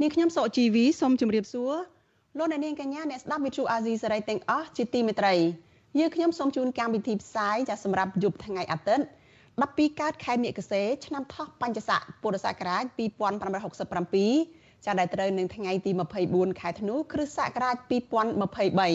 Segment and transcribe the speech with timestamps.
[0.00, 1.74] នាងខ្ញុំសកជីវីសូមជម្រាបសួរ
[2.38, 5.34] លោកអ្នកនាងកញ្ញាអ្នកស្ដាប់វិទ្យុអាស៊ីសេរីទាំងអស់ជាទីមេត្រី
[5.98, 9.04] យើងខ្ញុំសូមជូនកម្មវិធីផ្សាយចាសម្រាប់យប់ថ្ងៃអាទិត្យ
[9.52, 12.84] 12កើតខែមិគសេឆ្នាំថោះបัญចស័កពុរសករាជ
[13.64, 15.90] 2567ចាដែលត្រូវនឹងថ្ងៃទី
[16.26, 17.76] 24ខែធ្នូគ្រិស្តសករាជ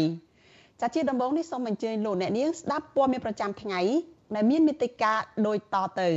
[0.01, 3.79] 2023ចាជាដំបូងនេះសូមអញ្ជើញលោកអ្នកនាងស្ដាប់ព័ត៌មានប្រចាំថ្ងៃ
[4.35, 6.09] ដែលមានមេតិការដូចតទៅ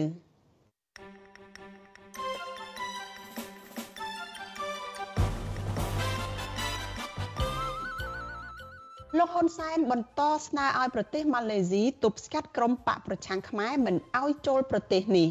[9.19, 15.29] លោកហ៊ុនសែនបន្តស្នើឲ្យប្រទេសម៉ាឡេស៊ីទប់ស្កាត់ក្រុមបកប្រឆាំងខ្មែរមិនឲ្យចូលប្រទេសនេះ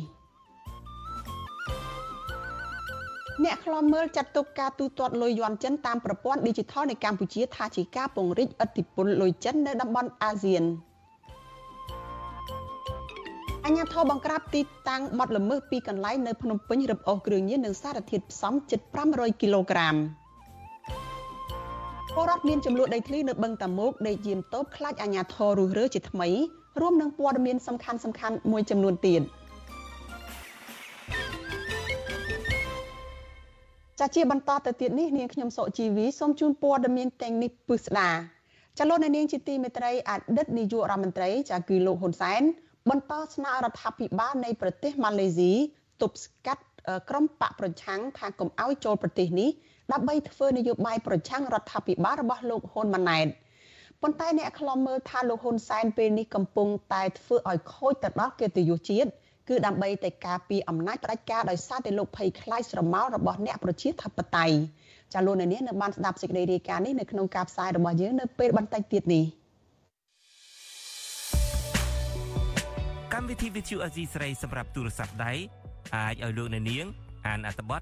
[3.44, 10.64] អ្នកខ្លាំមើលចាត់ទុកការទូទាត់លុយយន់ចិនតាមប្រព័ន្ធ Digital នៃកម្ពុជាថាជាការពង្រីកឥទ្ធិពលលុយចិននៅតំបន់អាស៊ាន
[13.66, 18.80] អញ្ញាធរបង្ក្រាបទីតាំងបត់ល្មើសពីកន្លែងនៅភ្នំពេញរឹបអូសគ្រឿងញៀននិងសារធាតុផ្សំជិត
[19.12, 19.98] 500គីឡូក្រាម។
[22.18, 26.30] ពលរដ្ឋមានចំនួនដីធ្លីនៅបឹងតាមុកដេកយាមតូបខ្លាចអាញាធររុះរើជាថ្មី
[26.82, 29.22] រួមនឹងព័ត៌មានសំខាន់សំខាន់មួយចំនួនទៀត
[34.00, 38.10] ចាជាបន្តទៅទៀតនេះនាងខ្ញុំសុជីវីសូមជូនព័ត៌មានទាំងនេះពិស្ដា
[38.78, 42.42] ចលនានាងជាទីមេត្រីអតីតនាយករដ្ឋមន្ត្រីចាគឺលោកហ៊ុនសែន
[42.90, 45.52] បន្តស្នើរដ្ឋាភិបាលនៃប្រទេសម៉ាឡេស៊ី
[46.02, 46.64] ទប់ស្កាត់
[47.10, 49.50] ក្រុមបកប្រឆាំងថាកុំឲ្យចូលប្រទេសនេះ
[49.94, 53.28] ដើម្បីធ្វើនយោបាយប្រឆាំងរដ្ឋាភិបាលរបស់លោកហ៊ុនម៉ាណែត
[54.02, 59.10] ប៉ុន្តែអ្នកខ្លំមើលថាលោកហ៊ុនសែនពេលនេះកំពុងតែធ្វើឲ្យខូចទៅដល់កិត្តិយសជាតិ
[59.50, 64.56] គឺដើម្បីតែការពីអំណាចផ្ដាច់ការដោយសារតែលោកភ័យខ្លាចស្រមោលរបស់អ្នកប្រជាធិបតេយ្យ
[65.14, 69.26] ចាលោកនាងនៅបានស្ដាប់សេចក្តីរាយការណ៍នេះនៅក្នុងការផ្សាយរបស់យើងនៅពេលបន្តិចទៀតនេះ
[73.14, 75.34] កម្មវិធី Vithu Azizi ស្រីសម្រាប់ទូរស័ព្ទដៃ
[75.96, 76.86] អាចឲ្យលោកនាង
[77.28, 77.82] អានអត្ថបទ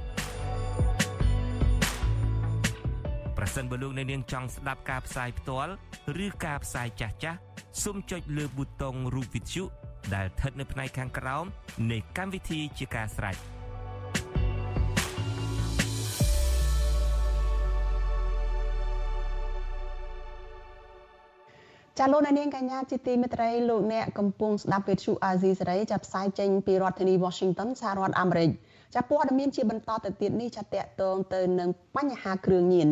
[3.43, 5.71] ប្រសិនបើលោកអ្នកនាងចង់ស្ដាប់ការផ្សាយផ្ទាល់
[6.25, 7.39] ឬការផ្សាយចាស់ចាស់
[7.83, 9.63] សូមចុចលើប៊ូតុងរូបវិទ្យុ
[10.13, 11.45] ដែលស្ថិតនៅផ្នែកខាងក្រោម
[11.91, 13.35] នៃកម្មវិធីជាការស្រេច
[21.99, 28.49] ចាលោកនាងកញ្ញាជាទីមេត្រីលោកអ្នកកំពុងស្ដាប់វិទ្យុអាស៊ីសេរីចាប់ផ្សាយចេញពីរដ្ឋធានី Washington សហរដ្ឋអាមេរិក
[28.95, 32.89] ចាព័ត៌មានជាបន្តទៅទៀតនេះចាតកតងទៅនឹងបញ្ហាគ្រឿងញៀន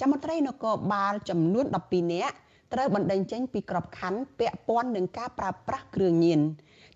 [0.00, 2.34] ចាមន្ត្រីនគរបាលចំនួន12នាក់
[2.72, 6.40] ត្រូវបណ្តេញចេញពីក្របខ័ណ្ឌពាក់ព័ន្ធនឹងការប្រើប្រាស់គ្រឿងញៀន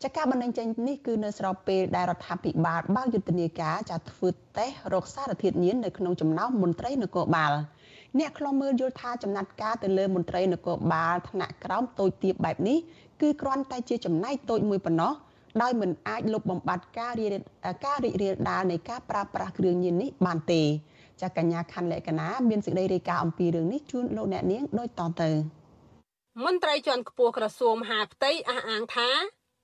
[0.02, 7.52] ចាការបណ្តេញចេញនេះគឺនៅស្របពេលដែលរដ្ឋាភិបាលបើកយុទ្ធនាការចាធ្វើតេស្តរកសារធាតុញៀននៅក្នុងចំណោមមន្ត្រីនគរបាល
[8.18, 12.78] អ្នកខ្លំមើលយល់ថាចំណាត់ការទៅលើមន្ត្រីនគរបាលថ្នាក់ក្រោមតូចទាបបែបនេះ
[13.20, 15.12] គឺគ្រាន់តែជាចំណែកតូចមួយប៉ុណ្ណោះ
[15.62, 17.26] ដោយមិនអាចលុបបំបាត់ការរី
[17.86, 20.62] ការរីករាលដាលនៃការប្រើប្រាស់គ្រឿងញៀននេះបានទេ
[21.22, 25.30] ចាកញ្ញាខាន់លក្ខណាមានសេចក្តីរាយការណ៍អំពីរឿងនេះជូនលោកអ្នកនាងដូចតទៅ
[26.44, 29.08] មន្ត្រីជាន់ខ្ពស់ក្រសួងមហាផ្ទៃអះអាងថា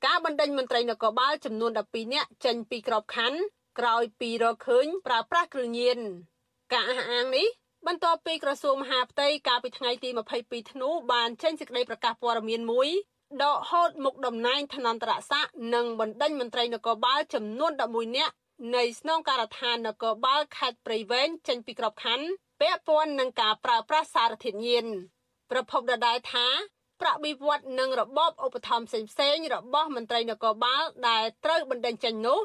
[0.07, 3.41] ការបណ្ដេញមន្ត្រីនគរបាលចំនួន12នាក់ចេញពីក្របខ័ណ្ឌ
[3.79, 5.99] ក្រោយពីរកឃើញប្រើប្រាស់គ្រឿងញៀន
[6.73, 7.47] ការអះអាងនេះ
[7.87, 10.09] បន្ទាប់ពីក្រសួងមហាផ្ទៃកាលពីថ្ងៃទី
[10.41, 12.89] 22ធ្នូបានចេញសេចក្តីប្រកាសព័ត៌មានមួយ
[13.43, 18.35] ដកហូតមុខតំណែងឋានន្តរស័ក្តិនិងបណ្ដេញមន្ត្រីនគរបាលចំនួន11នាក់
[18.75, 22.27] នៃស្នងការដ្ឋាននគរបាលខេត្តព្រៃវែងចេញពីក្របខ័ណ្ឌ
[22.61, 24.87] ពាក់ព័ន្ធនឹងការប្រើប្រាស់សារធាតុញៀន
[25.51, 26.47] ប្រពន្ធដដែលថា
[27.01, 32.41] ប្រាក់បៀវត្សនិងរបបឧបត្ថម្ភផ្សេងៗរបស់មន្ត្រីនគរបាលដែលត្រូវបណ្ដេញចេញនោះ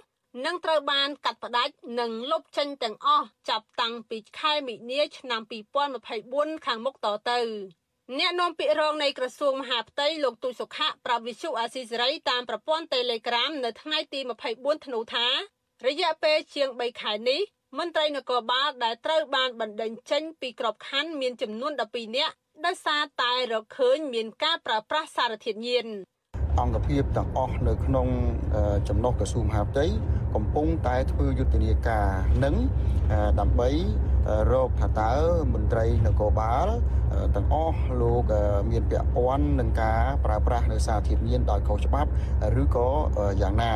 [0.45, 5.41] នឹងត្រូវបានកាត់ផ្តាច់និងលុបចេញទាំងអស់ចាប់តាំងពីខែមិនិនាឆ្នាំ
[6.03, 7.39] 2024ខាងមុខតទៅ
[8.19, 14.19] អ្នកនាំពាក្យរងនៃក្រសួងមហាផ្ទៃលោកទូចសុខៈប្រាប់វិសុអាស៊ីសេរីតាមប្រព័ន្ធ Telegram នៅថ្ងៃទី
[14.53, 15.27] 24ធ្នូថា
[15.87, 17.41] រយៈពេលជាង3ខែនេះ
[17.79, 22.33] មន្ត្រីនគរបាលដែលត្រូវបានបណ្ដេញចេញពីក្របខ័ណ្ឌមានចំនួន12នាក់
[22.65, 25.85] ដោយសារតែរកឃើញមានការប្រើប្រាស់សារធាតុញៀន
[26.59, 28.07] អង្គភាពទាំងអស់នៅក្នុង
[28.89, 29.85] ចំណុះក្រសួងមហាផ្ទៃ
[30.35, 32.07] កំពុងតែធ្វើយុទ្ធនាការ
[32.43, 32.55] នឹង
[33.39, 33.69] ដើម្បី
[34.51, 35.13] រកថាតើ
[35.53, 36.67] មន្ត្រីនគរបាល
[37.35, 38.23] ទាំងអស់លោក
[38.71, 42.09] មានពាក់ព័ន្ធនឹងការប្រើប្រាស់នៅសារធាតុញៀនដោយខុសច្បាប់
[42.61, 42.87] ឬក៏
[43.41, 43.73] យ៉ាងណា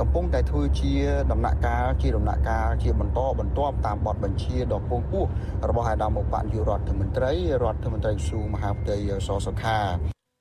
[0.00, 0.92] កំពុងតែធ្វើជា
[1.32, 5.24] ដំណាក់កាលជាដំណាក់កាលជាបន្តបន្ទាប់តាមបទបញ្ជាដ៏ពងពោះ
[5.68, 7.32] របស់អាដាមបនាយករដ្ឋមន្ត្រី
[7.62, 8.96] រដ្ឋមន្ត្រីក្រសួងមហាផ្ទៃ
[9.26, 9.78] សសុខា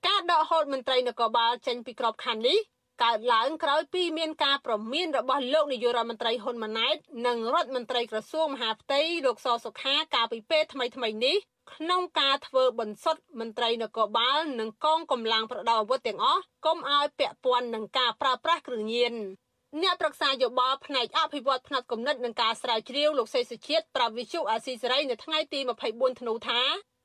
[0.08, 2.60] ការដកហូតមន្ត្រីនគរបាលចេញពីក្របខ័ណ្ឌនេះ
[3.04, 6.96] កើតឡើងក្រោយពីមានការប្រមានរបស់លោកនាយករដ្ឋមន្ត្រីហ៊ុនម៉ាណែត
[7.28, 11.38] និងរដ្ឋមន្ត្រីក្រសួងមហាផ្ទៃលោកសសុខាកាលពីពេលថ្មីៗនេះ
[11.74, 19.14] ក្នុងការធ្វើបន្សុទ្ធមន្ត្រីនគរបាលនិងកងកម្លាំងប្រដាប់អាវុធទាំងអស់កុំឲ្យពាក់ព័ន្ធនឹងការប្រើប្រាស់គ្រឿងញៀន
[19.82, 25.60] អ្នកប្រឹក្សាយោបល់ផ្នែកអភិវឌ្ឍផ្នែកគំនិតនិងការស្រាវជ្រាវលោកសេសុជាតិប្រាប់វិទ្យុអាស៊ីសេរីនៅថ្ងៃទី
[25.90, 26.62] 24ធ្នូថា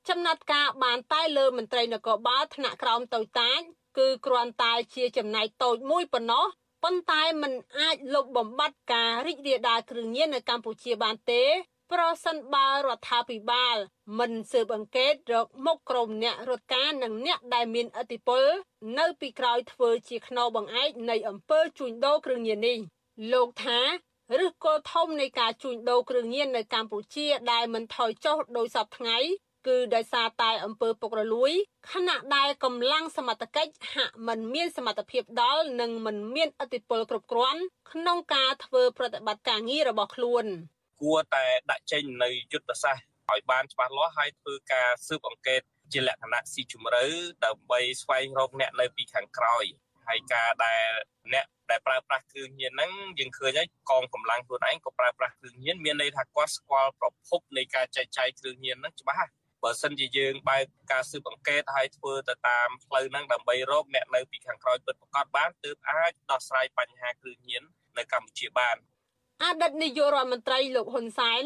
[0.08, 3.60] ចំណាត់ការបានតែលើមន្ត្រីនគរបាលថ្នាក់ក្រោមតូចតាច
[3.98, 6.44] គឺគ្រាន់តែជាចំណែកតូចមួយប៉ុណ្ណោះ
[6.84, 11.44] ប៉ុន្តែมันអាចលុបបំបាត់ការរីករាលដាលគ្រឿងញៀននៅកម្ពុជាបានទេ
[11.92, 13.76] ប្រសិនបើរដ្ឋាភិបាល
[14.18, 18.44] មិនស៊ើបអង្កេតរកមុខក្រុមអ្នករត់ការនិងអ្នកដែលមានឥទ្ធិពល
[18.98, 22.78] នៅពីក្រោយធ្វើជាខ្នងបង្អែកនៃអំពើជួញដូរគ្រឿងញៀននេះ
[23.32, 23.80] លោកថា
[24.44, 29.18] ឬគល់ធំនៃការជួញដូរគ្រឿងញៀននៅកម្ពុជាដែលមិនថយចុះដោយសពថ្ងៃ
[29.66, 31.52] គឺដោយសារតែអំពើពុករលួយ
[31.92, 37.60] ខណៈដែលកម្លាំងសមត្ថកិច្ចហាក់មិនមានសមត្ថភាពដល់និងមិនមានឥទ្ធិពលគ្រប់គ្រាន់
[37.92, 40.44] ក្នុងការធ្វើប្រតិបត្តិការងាររបស់ខ្លួន
[41.02, 45.60] គួរតែដាក់ចេញនៅយុទ្ធសាស្ត្រឲ្យបានច្បាស់លាស់ហើយធ្វើការស៊ើបអង្កេត
[45.92, 47.04] ជាលក្ខណៈស៊ីជម្រៅ
[47.44, 49.64] ដើម្បីស្វែងរកអ្នកនៅពីខាងក្រោយ
[50.08, 50.84] ហើយការដែល
[51.32, 59.28] អ្នកដែលប្រើប្រាស់គ្រឿងញៀនហ្នឹងយើងឃើញហើយកងកម្លាំងខ្លួនឯងក៏ប្រើប្រាស់គ្រឿងញៀនមានន័យថាគាត់ស្គាល់ប្រភពនៃការចែកចាយគ្រឿងញៀនហ្នឹងច្បាស់
[59.64, 67.62] បើសិនជាយើងបើកការស៊ើបអង្កេតហើយធ្វើទៅតាមផ្លូវហ្នឹងដើម្បីរកអ្នកនៅពីខាងក្រោយពិតប្រាកដបានទើបអាចដោះស្រាយបញ្ហាគ្រឿងញៀន
[67.98, 68.76] នៅកម្ពុជាបាន
[69.42, 71.44] អតីតនាយករដ្ឋមន្ត្រីលោកហ៊ុនសែន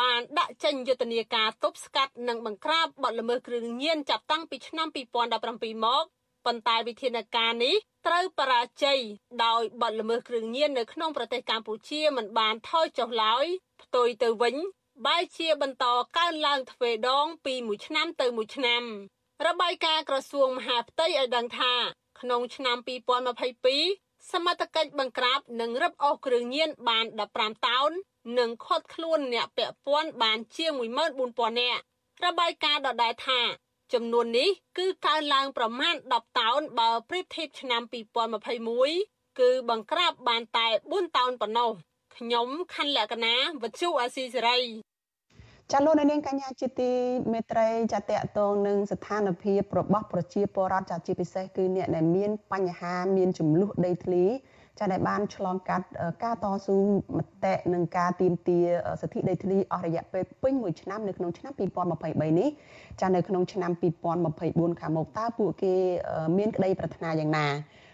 [0.00, 4.88] បានដាក់ចេញយុទ្ធនាការទប់ស្កាត់និងបង្ក្រាបបទល្មើសគ្រឿងញៀនចាប់តាំងពីឆ្នាំ
[5.36, 6.04] 2017មក
[6.46, 7.74] ប៉ុន្តែវិធានការនេះ
[8.06, 9.00] ត្រូវបរាជ័យ
[9.44, 13.44] ដោយបទល្មើសគ្រឿងញៀននៅក្នុងប្រទេសកម្ពុជាមិនបានថយចុះឡើយ
[13.82, 14.54] ផ្ទុយទៅវិញ
[15.06, 15.84] បែរជាបន្ត
[16.16, 18.82] កើនឡើងទ្វេដងពីមួយឆ្នាំទៅមួយឆ្នាំ
[19.46, 21.72] របាយការណ៍ក្រសួងមហាផ្ទៃឲ្យដឹងថា
[22.20, 22.76] ក្នុងឆ្នាំ
[23.54, 27.04] 2022សមត្ថកិច្ចបង្ក្រាបនិងរឹបអូសគ្រឿងញៀនបាន
[27.36, 27.90] 15តោន
[28.38, 31.82] និងឃាត់ខ្លួនអ្នកពាក់ព័ន្ធបានជាង14000នាក់
[32.24, 33.40] របាយការណ៍ដដែលថា
[33.92, 37.82] ចំនួននេះគឺកើនឡើងប្រមាណ10តោនបើប្រៀបធៀបឆ្នាំ
[38.60, 41.72] 2021គឺបង្ក្រាបបានតែ4តោនប៉ុណ្ណោះ
[42.16, 44.58] ខ្ញុំខណ្ឌលក្ខណាវັດជូអាស៊ីសេរី
[45.72, 46.90] ចាលោកនាងកញ្ញាជាទី
[47.32, 54.24] មេត្រីចាតកតងនឹងស្ថានភាពរបស់ប្រជាពលរដ្ឋចាជាពិសេសគឺអ្នកដែលមានបញ្ហាមានចំនួនដីធ្លី
[54.78, 55.86] ចាដែលបានឆ្លងកាត់
[56.24, 56.76] ការតស៊ូ
[57.16, 58.66] មតិនិងការទាមទារ
[59.00, 62.48] សិទ្ធិដីធ្លីអស់រយៈពេលពេញមួយឆ្នាំនៅក្នុងឆ្នាំ2023នេះ
[63.00, 63.70] ចានៅក្នុងឆ្នាំ
[64.26, 65.74] 2024ខាងមុខតើពួកគេ
[66.38, 67.46] មានក្តីប្រាថ្នាយ៉ាងណា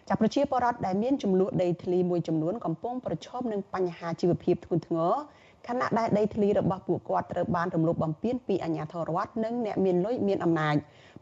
[0.09, 5.15] ចាប្រជាពលរដ្ឋដែលមានចំនួនដីធ្លីមួយចំនួនកំពុងប្រឈមនឹងបញ្ហាជីវភាពធ្ងន់ធ្ងរ
[5.69, 10.77] ខណៈដែលដីធ្លីរបស់ពួកគាត់ត្រូវបានរំលោភបំពានពីអាជ្ញាធររដ្ឋនិងអ្នកមានលុយមានអំណាច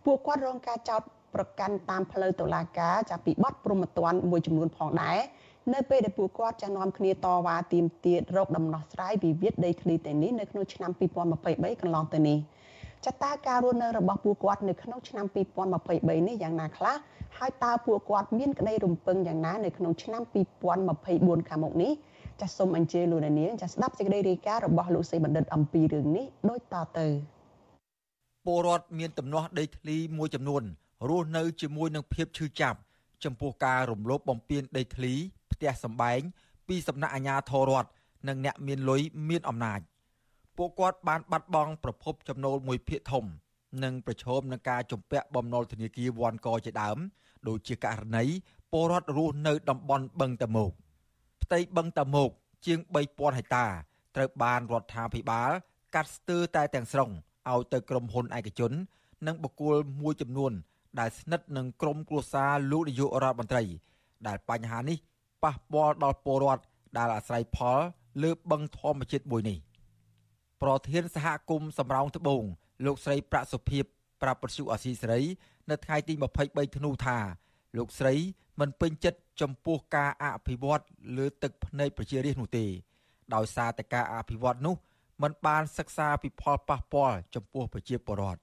[0.04, 1.02] ពួកគាត់រងការចោទ
[1.34, 5.18] ប្រកាន់តាមផ្លូវតុលាការចាប់ពីបទព្រហ្មទណ្ឌមួយចំនួនផងដែរ
[5.74, 10.90] នៅពេលដែលពួកគាត់ចានាំគ្នាតវ៉ាទាមទាររកដំណោះស្រាយវិវាទដីធ្លីទាំងនេះនៅក្នុងឆ្នាំ
[11.36, 12.38] 2023កន្លងទៅនេះ
[13.06, 15.26] ចតាការរស់នៅរបស់ពួកគាត់នៅក្នុងឆ្នាំ
[15.76, 16.96] 2023នេះយ៉ាងណាខ្លះ
[17.38, 20.22] ហើយតើពួកគាត់មានក្តីរំពឹងយ៉ាងណានៅក្នុងឆ្នាំ
[20.86, 21.92] 2024ខាងមុខនេះ
[22.42, 27.06] ចាសសូមអញ្ជើញលោកនាងចាសស្ដាប់សេចក្តីរាយការណ៍របស់លោកសីបណ្ឌិតអំពីរឿងនេះដូចតទៅ
[28.46, 30.62] ពលរដ្ឋមានទំនាស់ដីធ្លីមួយចំនួន
[31.08, 32.78] រស់នៅជាមួយនឹងភាពឈឺចាប់
[33.24, 35.14] ចំពោះការរំលោភបំពានដីធ្លី
[35.62, 36.20] ទះសម្បែង
[36.68, 37.90] ពីសំណាក់អាជ្ញាធររដ្ឋ
[38.28, 39.80] និងអ្នកមានលុយមានអំណាច
[40.56, 43.24] ពួកគាត់បានបាត់បង់ប្រភពចំណូលមួយភាគធំ
[43.84, 46.98] និងប្រឈមនឹងការជំពាក់បំណុលធនាគារវ៉ាន់កជាដើម
[47.48, 48.24] ដូចជាករណី
[48.72, 50.72] ពលរដ្ឋរស់នៅតំបន់បឹងតមោក
[51.52, 52.30] ផ្ទៃបឹងតមោក
[52.66, 53.66] ជាង3000ហិកតា
[54.16, 55.50] ត្រូវបានរដ្ឋាភិបាល
[55.94, 57.10] កាត់ស្ទើរតែទាំងស្រុង
[57.50, 58.72] ឲ្យទៅក្រុមហ៊ុនឯកជន
[59.26, 60.52] និងបុគ្គលមួយចំនួន
[61.00, 63.62] ដែលស្និទ្ធនឹងក្រុមគ្រួសារលោកនាយករដ្ឋមន្ត្រី
[64.26, 64.98] ដែលបញ្ហានេះ
[65.44, 66.62] ប៉ះពាល់ដល់ពលរដ្ឋ
[66.98, 67.78] ដែលអាស្រ័យផល
[68.22, 69.58] លើបឹងធម្មជាតិមួយនេះ
[70.62, 72.42] ប្រធានសហគមន៍សំរោងត្បូង
[72.84, 73.84] លោកស្រីប្រាក់សុភិប
[74.22, 75.22] ប្រាប់ពសុអាស៊ីសេរី
[75.70, 77.18] នៅថ្ងៃទី23ធ្នូថា
[77.76, 78.14] លោកស្រី
[78.60, 80.84] មិនពេញចិត្តចំពោះការអភិវឌ្ឍ
[81.16, 82.66] លើទឹកភ្នែកប្រជារាស្ត្រនោះទេ
[83.34, 84.76] ដោយសារតែការអភិវឌ្ឍនោះ
[85.22, 88.40] มันបានសិក្សាពីផលប៉ះពាល់ចំពោះប្រជាពលរដ្ឋ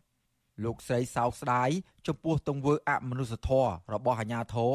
[0.64, 1.70] លោកស្រីសោកស្ដាយ
[2.08, 4.74] ចំពោះទង្វើអមនុស្សធម៌របស់អាជ្ញាធរ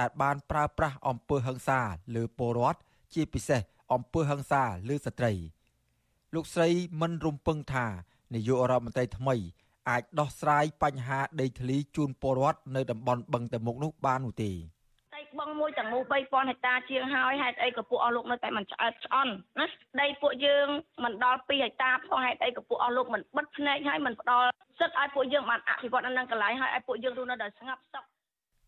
[0.00, 1.80] ដែលបានប្រើប្រាស់អំពើហិង្សា
[2.14, 2.78] លើពលរដ្ឋ
[3.14, 3.60] ជាពិសេស
[3.92, 5.32] អំពើហិង្សាលើស្ត្រី
[6.34, 6.68] លោកស្រី
[7.00, 7.86] មិនរំពឹងថា
[8.34, 9.34] នាយករដ្ឋមន្ត្រីថ្មី
[9.88, 14.52] អាចដោះស្រាយបញ្ហាដីធ្លីជូនពលរដ្ឋនៅតំបន់បឹងតមុកនោះបាននោះទេ
[15.38, 19.66] បឹងមួយទាំងមូល3000ហិកតាជាងហើយហេតុអីក៏ពួកអស់លោកនៅតែមិនឆ្អែតឆ្អន់ណា
[20.00, 20.66] ដីពួកយើង
[21.04, 28.04] មិនដល់2ហិកតាផងហេតុអីក៏ពួកអស់លោកមិនបិទភ្នែកហើយមិនផ្ដល់សិទ្ធឲ្យពួកយើងបានអភិវឌ្ឍនៅនឹងកន្លែងហើយឲ្យពួកយើងរស់នៅដោយស្ងប់សុខ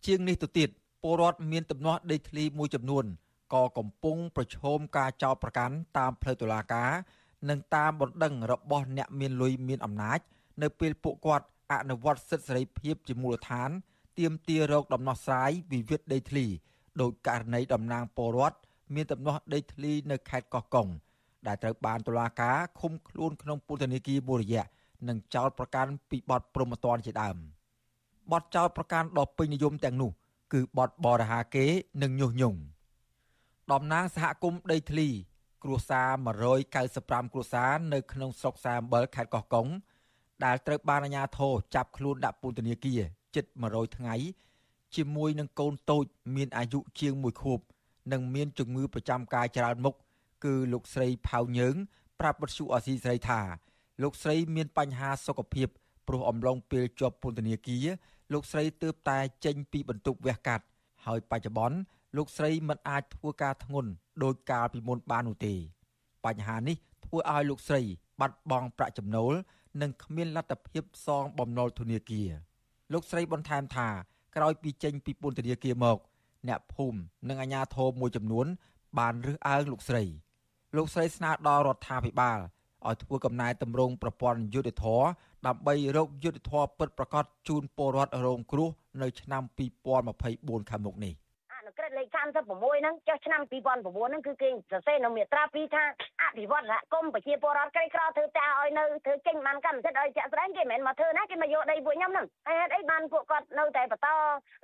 [0.06, 0.68] ជាងនេះទៅទៀត
[1.02, 3.04] ពលរដ្ឋមានទំនាស់ដីធ្លីមួយចំនួន
[3.54, 6.90] ក៏កំពុងប្រឈមការចោទប្រកាន់តាមផ្លូវតុលាការ
[7.48, 10.20] និងតាមបណ្ដឹងរបស់អ្នកមានលុយមានអំណាច
[10.62, 13.70] នៅពេលពួកគាត់អនុវត្តសិទ្ធិសេរីភាពជាមូលដ្ឋាន
[14.18, 16.46] ទាមទាររកដំណោះស្រាយវិវាទដីធ្លី
[17.00, 18.58] ដោយករណីតំណាងពលរដ្ឋ
[18.94, 20.88] មានដំណោះដីធ្លីនៅខេត្តកោះកុង
[21.46, 24.64] ដែលត្រូវបានតុលាការឃុំខ្លួនក្នុងពន្ធនាគារមួយរយៈ
[25.08, 27.36] និងចោទប្រកាន់ពីបទប្រមទ័នជាដើម
[28.32, 30.10] បទចោទប្រកាន់ដ៏ពេញនិយមទាំងនោះ
[30.52, 31.66] គឺបទបរិហាគេ
[32.02, 32.58] និងញុះញង់
[33.72, 35.08] តំណាងសហគមន៍ដីធ្លី
[35.64, 36.08] គ្រួសារ
[36.68, 39.66] 195គ្រួសារនៅក្នុងស្រុកសាអំបិលខេត្តកោះកុង
[40.44, 43.00] ដែលត្រូវបានអាជ្ញាធរចាប់ខ្លួនដាក់ពន្ធនាគារ
[43.34, 44.14] ជិត100ថ្ងៃ
[44.96, 46.04] ជាមួយនឹងកូនតូច
[46.36, 47.58] មានអាយុជាង1ខួប
[48.12, 49.94] និងមានជំងឺប្រចាំកាយច្រើនមុខ
[50.44, 51.74] គឺលោកស្រីផៅញើង
[52.20, 53.40] ប្រាប់បទសុអសីស្រីថា
[54.02, 55.68] លោកស្រីមានបញ្ហាសុខភាព
[56.08, 57.86] ព្រោះអំឡុងពេលជាប់ពន្ធនាគារ
[58.32, 60.64] លោកស្រីទើបតែចេញពីបន្ទប់វះកាត់
[61.06, 61.78] ហើយបច្ចុប្បន្ន
[62.16, 63.90] លោកស្រីមិនអាចធ្វើការធ្ងន់
[64.22, 65.54] ដោយកាលពីមុនបាននោះទេ
[66.24, 67.82] បញ្ហានេះធ្វើឲ្យលោកស្រី
[68.20, 69.32] បាត់បង់ប្រាក់ចំណូល
[69.82, 72.30] និងគ្មានលទ្ធភាពសងបំណុលធនាគារ
[72.92, 73.88] លោកស្រីបន្ថែមថា
[74.36, 75.98] ក្រោយពីចេញពីពន្ធនាគារមក
[76.48, 76.98] អ្នកភូមិ
[77.28, 78.46] និងអាជ្ញាធរមួយចំនួន
[78.98, 80.04] បានរើសអើងលោកស្រី
[80.76, 82.38] លោកស្រីស្នើដល់រដ្ឋាភិបាល
[82.86, 84.86] ឲ្យធ្វើកំណែតម្រង់ប្រព័ន្ធយុតិធធ
[85.46, 88.68] ដើម្បីរកយុតិធធពិតប្រាកដជូនពលរដ្ឋរងគ្រោះ
[89.02, 89.42] នៅឆ្នាំ
[90.06, 91.14] 2024ខាងមុខនេះ។
[91.78, 92.08] ក្រិតលេខ
[92.44, 95.84] 36ហ្នឹងចុះឆ្នាំ2009ហ្នឹងគឺគេសរសេរនៅមាត្រា2ថា
[96.17, 104.08] អ ភិវឌ្ឍសហគមន៍ប្រជាពលរដ្ឋក្រីក្រធ្វើតាឲ្យនៅធ្វើចេញបានកម្មសិទ្ធិឲ្យជាក់ស្ដែងគេមិនមែនមកធ្វើណាគេមកយកដីពួកខ្ញុំហ្នឹងហើយហេតុអីបានពួកគាត់នៅតែបន្ត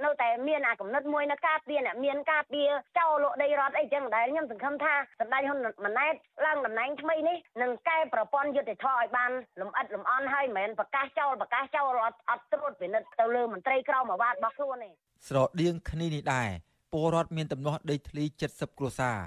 [0.04, 2.68] នៅតែមានអាកំណត់មួយនៅការពារអ្នកមានការពារ
[2.99, 6.14] ចោលលក់ដីរដ្ឋអីចឹងដែលខ្ញុំសង្ឃឹមថាសម្ដេចហ៊ុនម៉ាណែត
[6.47, 14.90] ឡើងតំណែងថ្មីនេះនឹងកែប្រព័ន្ធយុតិធធឲ្យបានលំអិតលំអន់ហើយមិនមែនប្រកាសចោលប្រកាសចោលអត់អត់ត្រួតពិនិត្យទៅលើមន្ត្រីក្រមអាវ៉ាតរបស់ខ្លួនទេ
[15.28, 16.49] ស្រដៀងគ្នានេះដែរ
[16.92, 19.18] ពលរដ្ឋមានទំនាស់ដីធ្លី70គ្រួសារ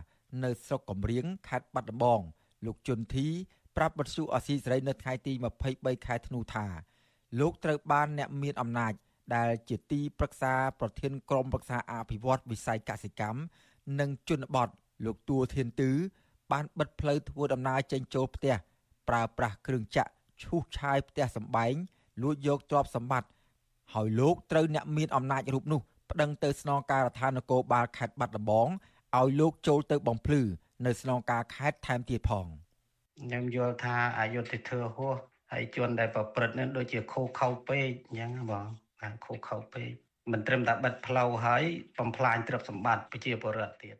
[0.43, 2.21] នៅស្រុកកំរៀងខេត្តបាត់ដំបង
[2.65, 3.27] លោកជុនធី
[3.77, 5.33] ប្រាប់បទសុអសីសេរីនៅថ្ងៃទី
[5.69, 6.65] 23ខែធ្នូថា
[7.39, 8.93] លោកត្រូវបានអ្នកមានអំណាច
[9.35, 13.39] ដែលជាទីប្រឹក្សាប្រធានក្រុមប្រឹក្សាអភិវឌ្ឍវិស័យកសិកម្ម
[13.99, 14.69] និងជនបទ
[15.05, 15.91] លោកទួធានទឺ
[16.51, 18.55] បានបិទផ្លូវធ្វើដំណើរចេញចូលផ្ទះ
[19.09, 20.11] ប្រើប្រាស់គ្រឿងចាក់
[20.43, 21.73] ឈូសឆាយផ្ទះសម្បែង
[22.23, 23.29] លួចយកទ្រព្យសម្បត្តិ
[23.93, 25.81] ហើយលោកត្រូវអ្នកមានអំណាចរូបនោះ
[26.11, 28.69] ប្តឹងទៅស្នងការដ្ឋាននគរបាលខេត្តបាត់ដំបង
[29.15, 30.41] ឲ្យលោកចូលទៅបំភ្លឺ
[30.85, 32.45] នៅស្នងការខេត្តថែមទៀតផង
[33.19, 35.15] ខ្ញុំយល់ថាអយុធធម៌ហួស
[35.51, 38.65] ហើយជនដែលប្រព្រឹត្តនឹងដូចជាខូខៅពេកអញ្ចឹងបង
[39.01, 39.89] បានខូខៅពេក
[40.31, 41.63] មិនត្រឹមតែបិទផ្លូវហើយ
[41.99, 43.95] បំផ្លាញទ្រព្យសម្បត្តិប្រជាពលរដ្ឋទៀត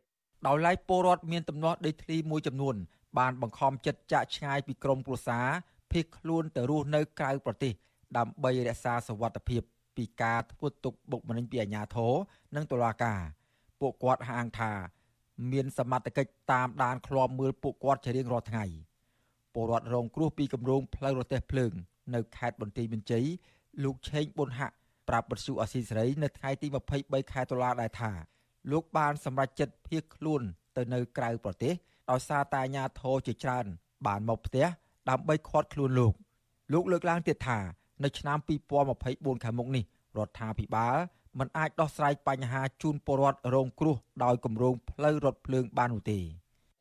[0.48, 2.76] ដោយឡែកពលរដ្ឋមានទំនាស់ដីធ្លីមួយចំនួន
[3.20, 5.48] បានបង្ខំចិត្តចាក់ឆ្ងាយពីក្រមគ្រួសារ
[5.92, 7.74] ភៀសខ្លួនទៅរស់នៅក្រៅប្រទេស
[8.18, 9.62] ដើម្បីរក្សាសវត្ថិភាព
[9.98, 12.14] ពីការធ្វើទុកបុកម្នេញពីអាជ្ញាធរ
[12.56, 13.20] និងតុលាការ
[13.80, 14.72] ពួកគាត់ហាងថា
[15.52, 18.66] មានសមត្ថកិច្ចតាមដានឃ្លាំមើលពួកគាត់ជារៀងរាល់ថ្ងៃ
[19.54, 21.72] ពលរដ្ឋរងគ្រោះពីគម្រោងផ្លូវរទេះភ្លើង
[22.16, 23.26] នៅខេត្តបន្ទាយមានជ័យ
[23.84, 24.76] លោកឆេងប៊ុនហាក់
[25.10, 26.68] ប្រាប់បទសុអសីសេរីនៅថ្ងៃទី
[27.00, 28.12] 23ខែតុលាដែរថា
[28.72, 30.42] លោកបានសម្រេចចិត្តភៀសខ្លួន
[30.78, 31.74] ទៅនៅក្រៅប្រទេស
[32.12, 33.66] ដោយសារតែអាញាធរជាច្រើន
[34.08, 34.66] បានមកផ្ទះ
[35.10, 36.14] ដើម្បីឃាត់ខ្លួនលោក
[36.74, 37.60] លោកលើកឡើងទៀតថា
[38.04, 38.38] នៅឆ្នាំ
[38.92, 39.84] 2024ខាងមុខនេះ
[40.18, 40.96] រដ្ឋាភិបាល
[41.40, 46.20] មិនអាចដោះស្រាយបញ្ហាជូនពលរដ្ឋរងគ្រោះដោយគម្រោងផ្លូវរថភ្លើងបាននោះទេ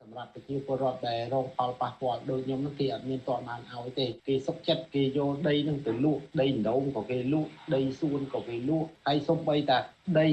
[0.02, 9.78] សម្រាប់ប្រជាពលរដ្ឋដែលរងផលប៉ះពាល់ដូចខ្ញុំនោះគេអត់មានតបបានឲ្យទេគេសុកចិត្តគេយកដីនឹងទៅលក់ដីដងក៏គេលក់ដីសួនក៏គេលក់ហើយសូម្បីតែ
[10.20, 10.28] ដី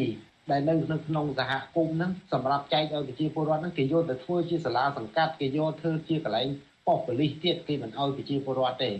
[0.51, 6.47] ដែលនៅនៅក្នុងសហគមន៍ហ្នឹងសម្រាប់ចែកឲ្យប្រជាពលរដ្ឋហ្នឹងគេយកទៅធ្វើជាសាលាសង្កាត់គេយកធ្វើជាកន្លែង
[6.87, 8.91] ប៉ុស្តិ៍ប៉ូលីសទៀតគេមិនឲ្យប្រជាពលរដ្ឋទេ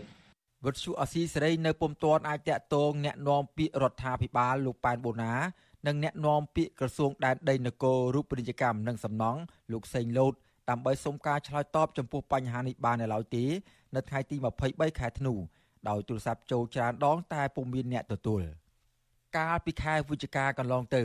[0.65, 5.33] វិទ្យុអស៊ីសេរីនៅពុំទាន់អាចតាក់ទងអ្នកនាំពាក្យរដ្ឋាភិបាលលោកប៉ែនបូណា
[5.87, 9.39] និងអ្នកនាំពាក្យក្រសួងដែនដីនគររូបពាណិជ្ជកម្មនិងសំណង់
[9.71, 10.33] លោកសេងលូត
[10.69, 13.45] ដើម្បីសុំការឆ្លើយតបចំពោះបញ្ហានេះបាននៅឡើយទេ
[13.95, 14.35] នៅថ្ងៃទី
[14.67, 15.33] 23ខែធ្នូ
[15.89, 18.43] ដោយទូរស័ព្ទចូលច្រើនដងតែពុំមានអ្នកទទួល
[19.37, 21.03] កាលពីខែវិច្ឆិកាកន្លងទៅ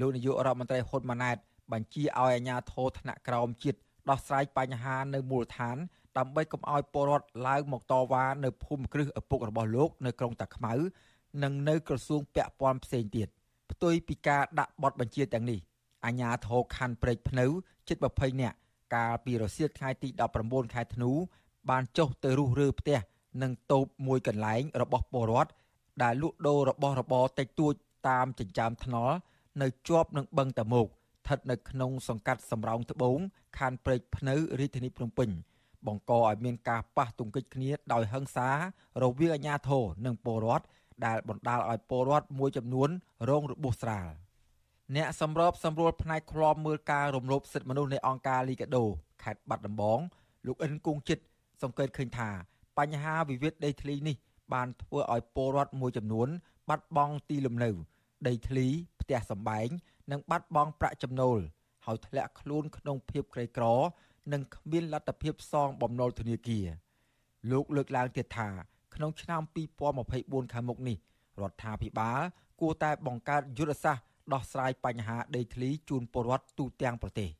[0.00, 1.36] លោកនាយករដ្ឋមន្ត្រីហ៊ុនម៉ាណែត
[1.72, 3.78] បញ្ជាឲ្យអាជ្ញាធរថ្នាក់ក្រោមជាតិ
[4.10, 5.76] ដោះស្រាយបញ្ហានៅមូលដ្ឋាន
[6.18, 10.72] ដើម្បីកុំឲ្យពលរដ្ឋឡើងមកតវ៉ានៅភូមិគ្រឹះឪពុករបស់លោកនៅក្រុងតាខ្មៅ
[11.42, 13.28] និងនៅក្រសួងពាក់ព័ន្ធផ្សេងទៀត
[13.70, 15.60] ផ្ទុយពីការដាក់បទបញ្ជាទាំងនេះ
[16.04, 17.46] អាជ្ញាធរខណ្ឌព្រែកភ្នៅ
[17.88, 18.56] ជិត20នាក់
[18.94, 20.08] កាលពីរសៀលថ្ងៃទី
[20.42, 21.10] 19ខែធ្នូ
[21.70, 22.98] បានចុះទៅរុះរើផ្ទះ
[23.42, 25.50] និងតូបមួយកន្លែងរបស់ពលរដ្ឋ
[26.02, 27.74] ដែលលក់ដូររបស់របរតិចតួច
[28.08, 29.16] តាមចិញ្ចើមថ្នល់
[29.62, 33.18] នៅជាប់នឹងបឹងតមោកស្ថិតនៅក្នុងសង្កាត់សំរោងត្បូង
[33.58, 35.30] ខណ្ឌព្រែកភ្នៅរាជធានីភ្នំពេញ
[35.86, 38.48] បង្កឲ្យមានការប៉ះទង្គិចគ្នាដោយហិង្សា
[39.02, 40.64] រវាងអាជ្ញាធរនិងពលរដ្ឋ
[41.06, 42.88] ដែលបណ្ដាលឲ្យពលរដ្ឋមួយចំនួន
[43.28, 44.08] រងរបួសស្រាល
[44.96, 48.84] អ្នកសម្របសម្រួលផ្នែកឃ្លាំមើលការរំលោភសិទ្ធិមនុស្សនៃអង្គការលីកាដូ
[49.22, 49.98] ខេត្តបាត់ដំបង
[50.46, 51.24] លោកអិនគង់ចិត្ត
[51.62, 52.30] សង្កេតឃើញថា
[52.78, 54.16] បញ្ហាវិវាទដីធ្លីនេះ
[54.54, 56.28] បានធ្វើឲ្យពលរដ្ឋមួយចំនួន
[56.68, 57.70] បាត់បង់ទីលំនៅ
[58.28, 58.66] ដីធ្លី
[59.00, 59.68] ផ្ទះសម្បែង
[60.10, 61.38] និងបាត់បង់ប្រាក់ចំណូល
[61.86, 63.64] ហើយធ្លាក់ខ្លួនក្នុងភាពក្រីក្រ
[64.32, 66.66] និងគ្មានលទ្ធភាពសងបំណុលធនាគារ
[67.50, 68.48] លោកលើកឡើងទៀតថា
[68.94, 69.42] ក្នុងឆ្នាំ
[69.96, 70.96] 2024ខាងមុខនេះ
[71.40, 72.20] រដ្ឋាភិបាល
[72.60, 77.30] គួរតែបង្កើតយុទ្ធសាស្ត្រដោះស្រាយបញ្ហាដីធ្លីជូនពលរដ្ឋទូទាំងប្រទេស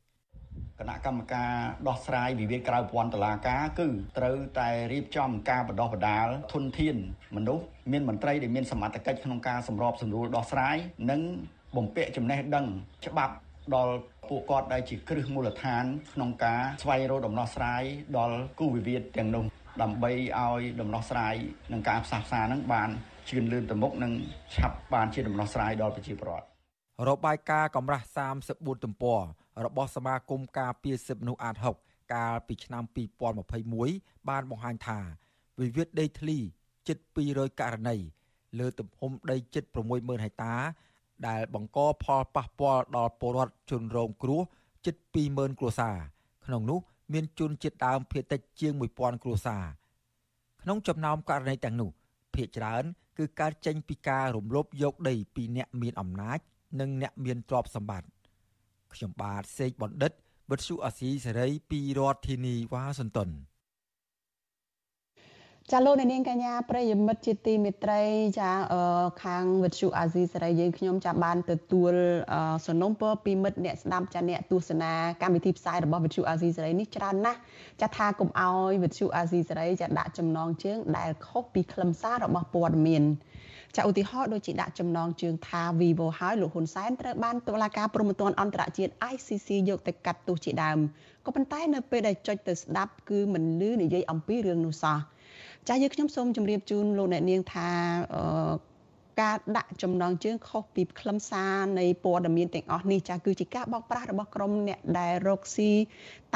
[0.79, 1.51] គណៈកម្មការ
[1.87, 6.95] ដោះស្រាយវិវាទក្រៅប្រព័ន្ធតុលាការគឺត្រូវតែរៀបចំការបណ្ដោះបណ្ដាលធនធាន
[7.35, 10.77] មនុស្សមានមន្ត្រីដែលមានសមត្ថកិច្ចក្នុងការសម្របសម្រួលដោះស្រាយ
[11.11, 11.21] និង
[11.77, 12.65] បំពាក់ចំណេះដឹង
[13.05, 13.33] ច្បាប់
[13.75, 13.93] ដល់
[14.29, 17.83] ពួកគាត់ដែលជាគ្រឹះមូលដ្ឋាន ក្នុងការស្វែងរកដំណោះស្រាយ
[18.17, 19.43] ដល់គូវិវាទទាំងនោះ
[19.81, 21.35] ដើម្បីឲ្យដំណោះស្រាយ
[21.71, 22.89] នឹងការផ្សះផ្សានឹងបាន
[23.29, 24.13] ជឿនលឿនទៅមុខនិង
[24.55, 26.45] ឆាប់បានជាដំណោះស្រាយដល់ប្រជាពលរដ្ឋ
[27.09, 28.05] របាយការណ៍កម្រាស់
[28.45, 29.21] 34ទំព័រ
[29.65, 32.83] របស់សមាគមការពារសិទ្ធិមនុស្សអាត6កាលពីឆ្នាំ
[33.55, 34.99] 2021បានបង្ហាញថា
[35.59, 36.37] វិវាទដីធ្លី
[36.87, 36.97] ជិត
[37.29, 37.97] 200ករណី
[38.59, 39.63] លើទំហំដីជិត
[39.93, 40.55] 60000ហិកតា
[41.27, 44.41] ដែលបង្កផលប៉ះពាល់ដល់ពលរដ្ឋជនរងគ្រោះ
[44.85, 44.95] ជិត
[45.27, 45.97] 20000គ្រួសារ
[46.45, 46.79] ក្នុងនោះ
[47.13, 49.63] មានជនជាតិដើមភាគតិចជាង1000គ្រួសារ
[50.61, 51.89] ក្នុងចំណោមករណីទាំងនោះ
[52.35, 52.83] ភាគច្រើន
[53.17, 56.39] គឺការចេញពីការរំលោភយកដីពីអ្នកមានអំណាច
[56.79, 58.09] និងអ្នកមានទ្រព្យសម្បត្តិ
[58.93, 60.11] ខ្ញុំបាទសេកបណ្ឌិត
[60.51, 63.29] វិទ្យុអាស៊ីសេរីពីរដ្ឋធានីវ៉ាស៊ីនតោន
[65.69, 68.01] ចាលោកនាងកញ្ញាប្រិយមិត្តជាទីមេត្រី
[68.39, 68.49] ចា
[69.23, 71.93] ខាងវិទ្យុអាស៊ីសេរីយើងខ្ញុំចាបានទទួល
[72.65, 77.39] សំណូមពរពីមិត្តអ្នកស្ដាប់ចាអ្នកទស្សនាកម្មវិធីផ្សាយរបស់វិទ្យុអាស៊ីសេរីនេះច្រើនណាស់
[77.81, 83.03] ចាថាកុំអោយវិទ្យុអាស៊ីសេរីចាដាក់ចំណងជើងដែលខុសពីខ្លឹមសាររបស់ព័ត៌មាន
[83.77, 90.79] ចាឧទាហរណ៍ដូចជាដាក់ចំណងជើងថា Vivo ហើយលោកហ៊ុនសែនត្រូវបានតុលាការព្រហ្មទណ្ឌអន្តរជាតិ ICC យកទៅកាត់ទោសជាដើម
[91.25, 94.97] ក៏ប៉ុន្តែនៅពេលដែលចុចទៅស្ដាប់គឺមិនលឺនិយាយអំពីរឿងនោះសោះ
[95.69, 97.69] ចាយើងខ្ញុំសូមជម្រាបជូនលោកអ្នកនាងថា
[99.21, 105.71] ការដាក់ចំណងជើងខុសពីខ្លឹមសារនៃព័ត៌មានទាំងអស់នេះចាគឺជាការបោកប្រាស់របស់ក្រុមអ្នកដែលរកស៊ី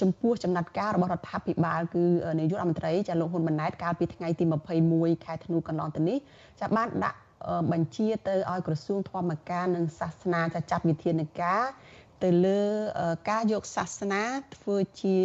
[0.00, 2.04] ចំពោះចំណាត់ការរបស់រដ្ឋាភិបាលគឺ
[2.40, 4.44] នាយករដ្ឋមន្ត្រីចាលោកហ៊ុនម៉ាណែតកាលពីថ្ងៃទី
[4.84, 6.18] 21ខែធ្នូកន្លងទៅនេះ
[6.60, 7.18] ចាបានដាក់
[7.72, 11.62] បញ្ជាទៅឲ្យក្រសួងធម្មការនិងសាសនាចាចាត់វិធានការ
[12.22, 12.62] ទៅលើ
[13.30, 14.22] ការយកសាសនា
[14.56, 15.16] ធ្វើជា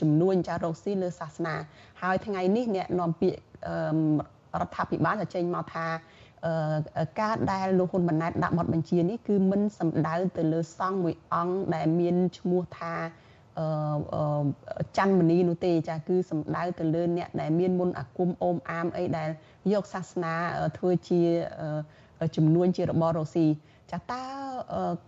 [0.00, 1.54] ជំនួញចារកស៊ីលើសាសនា
[2.02, 3.38] ហើយថ្ងៃនេះអ្នកនាំពាក្យ
[4.60, 5.86] រដ្ឋាភិបាលចេញមកថា
[7.20, 12.94] ការដែលលោកហ៊ុនម៉ាណែតដាក់បទបញ្ជានេះគឺមិនសំដៅទៅលើសង្ឃមួយអង្គដែលមានឈ្មោះថា
[14.96, 19.30] ច័ន្ទមនីនោះទេចាគឺសំដៅទៅលើអ្នកដែលមានមុនអាគមអូមអាមអីដែល
[19.72, 20.34] យកសាសនា
[20.78, 21.20] ធ្វើជា
[22.36, 23.46] ចំនួនជារបររស់ស៊ី
[23.92, 24.22] ចាតើ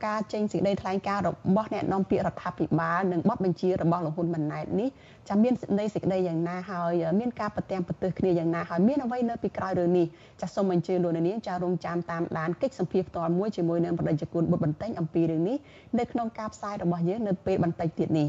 [0.07, 4.88] ការចេញសេចក្តីថ្លែងការណ៍របស់អ្នកនាំពាក្យរដ្ឋាភិបាលនិងបទបញ្ជារបស់លោកហ៊ុនម៉ាណែតនេះ
[5.29, 10.07] ចាមានសេចក្តីសេចក្តីយ៉ាងណាហើយមានការប្រទាំងប្រទើសគ្នាយ៉ាងណាហើយមានអ្វីនៅពីក្រោយរឿងនេះ
[10.40, 15.57] ចាសូមអញ្ជើញលោកនាងចារងចាំតាមដានកិច្ចសម្ភារផ្ទាល់មួយជាមួយនឹងប្រតិជនបុត្របន្ទែងអំពីរឿងនេះ
[15.99, 18.27] នៅក្នុងការផ្សាយរបស់យើងនៅពេលបន្តិចទៀតនេ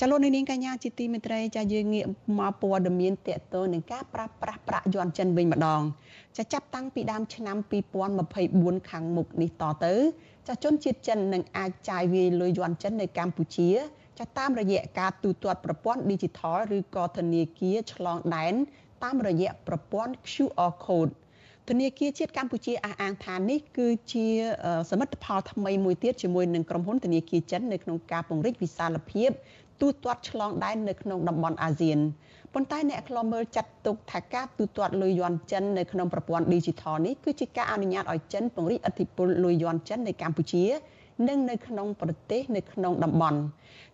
[0.00, 2.04] ចាលោកនាងកញ្ញាជាទីមេត្រីចាយើងងាក
[2.38, 5.82] មកព័ត៌មានតកតនឹងការប្រាស្រ័យប្រាក់យន់ចិនវិញម្ដង
[6.36, 7.56] ចាចាប់តាំងពីដើមឆ្នាំ
[8.22, 9.94] 2024ខាងមុខនេះតទៅ
[10.48, 13.70] ចាជនជាតិចិននឹងអាចចាយវាយលុយយន់ចិននៅកម្ពុជា
[14.18, 18.54] ចាតាមរយៈការទូទាត់ប្រព័ន្ធ Digital ឬក៏ធនាគារឆ្លងដែន
[19.02, 21.12] តាមរយៈប្រព័ន្ធ QR code
[21.70, 24.26] ធនាគារជាតិកម្ពុជាអះអាងថានេះគឺជា
[24.90, 29.30] សមិទ្ធផលថ្មីមួយទៀតជាមួយនឹងក្រុមហ៊ុនធនាគារចិននៅក្នុងការពង្រីកវិសាលភាព
[29.80, 31.98] ទូទាត់ឆ្លងដែននៅក្នុងតំបន់អាស៊ាន
[32.54, 40.64] ប៉ុន្តែអ្នកខ្លាំមើលចាត់ទុកថាការទូទាត់លុយយន់ចិននៅក្នុងប្រព័ន្ធ Digital នេះគឺជាការអនុញ្ញាតឲ្យចិនពង្រីកឥទ្ធិពលលុយយន់ចិននៅកម្ពុជា
[41.28, 43.38] និងនៅក្នុងប្រទេសនៅក្នុងតំបន់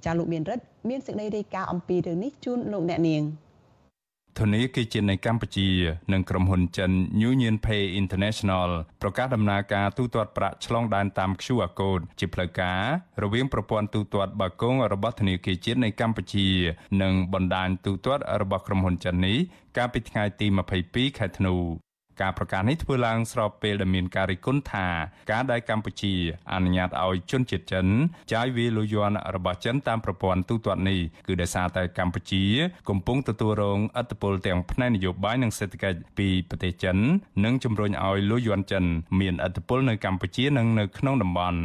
[0.05, 3.23] ចាលោកមានរិទ្ធមានសេចក្តីរាយការណ៍អំពីរឿងនេះជូនលោកអ្នកនាង។
[4.39, 5.69] ធនាគារជាតិនៃកម្ពុជា
[6.13, 6.91] និងក្រុមហ៊ុនចិន
[7.31, 8.71] Union Pay International
[9.03, 12.83] ប្រកាសដំណើរការទូទាត់ប្រាក់ឆ្លងដែនតាម QR code ជាផ្លូវការ
[13.23, 16.47] រវាងប្រព័ន្ធទូទាត់បាគងរបស់ធនាគារជាតិនៃកម្ពុជា
[17.03, 19.39] និងបណ្ដាញទូទាត់របស់ក្រុមហ៊ុនចិននេះ
[19.77, 20.47] កាលពីថ្ងៃទី
[20.83, 21.90] 22ខែធ្នូ
[22.21, 24.87] ការប្រកាសនេះធ្វើឡើងស្របពេលដែលមានការរិះគន់ថា
[25.33, 26.15] ការដែលកម្ពុជា
[26.53, 27.87] អនុញ្ញាតឲ្យជនជាតិចិន
[28.33, 32.45] ចាយវាយលុយយន់របស់ចិនតាមប្រព័ន្ធទូទាត់នេះគឺដោយសារតែកម្ពុជា
[32.89, 36.97] កំពុងទទួលរងឥទ្ធិពលទាំងផ្នែកនយោបាយនិងសេដ្ឋកិច្ចពីប្រទេសចិន
[37.45, 38.85] និងជំរុញឲ្យលុយយន់ចិន
[39.21, 41.61] មានឥទ្ធិពលនៅកម្ពុជានិងនៅក្នុងតំបន់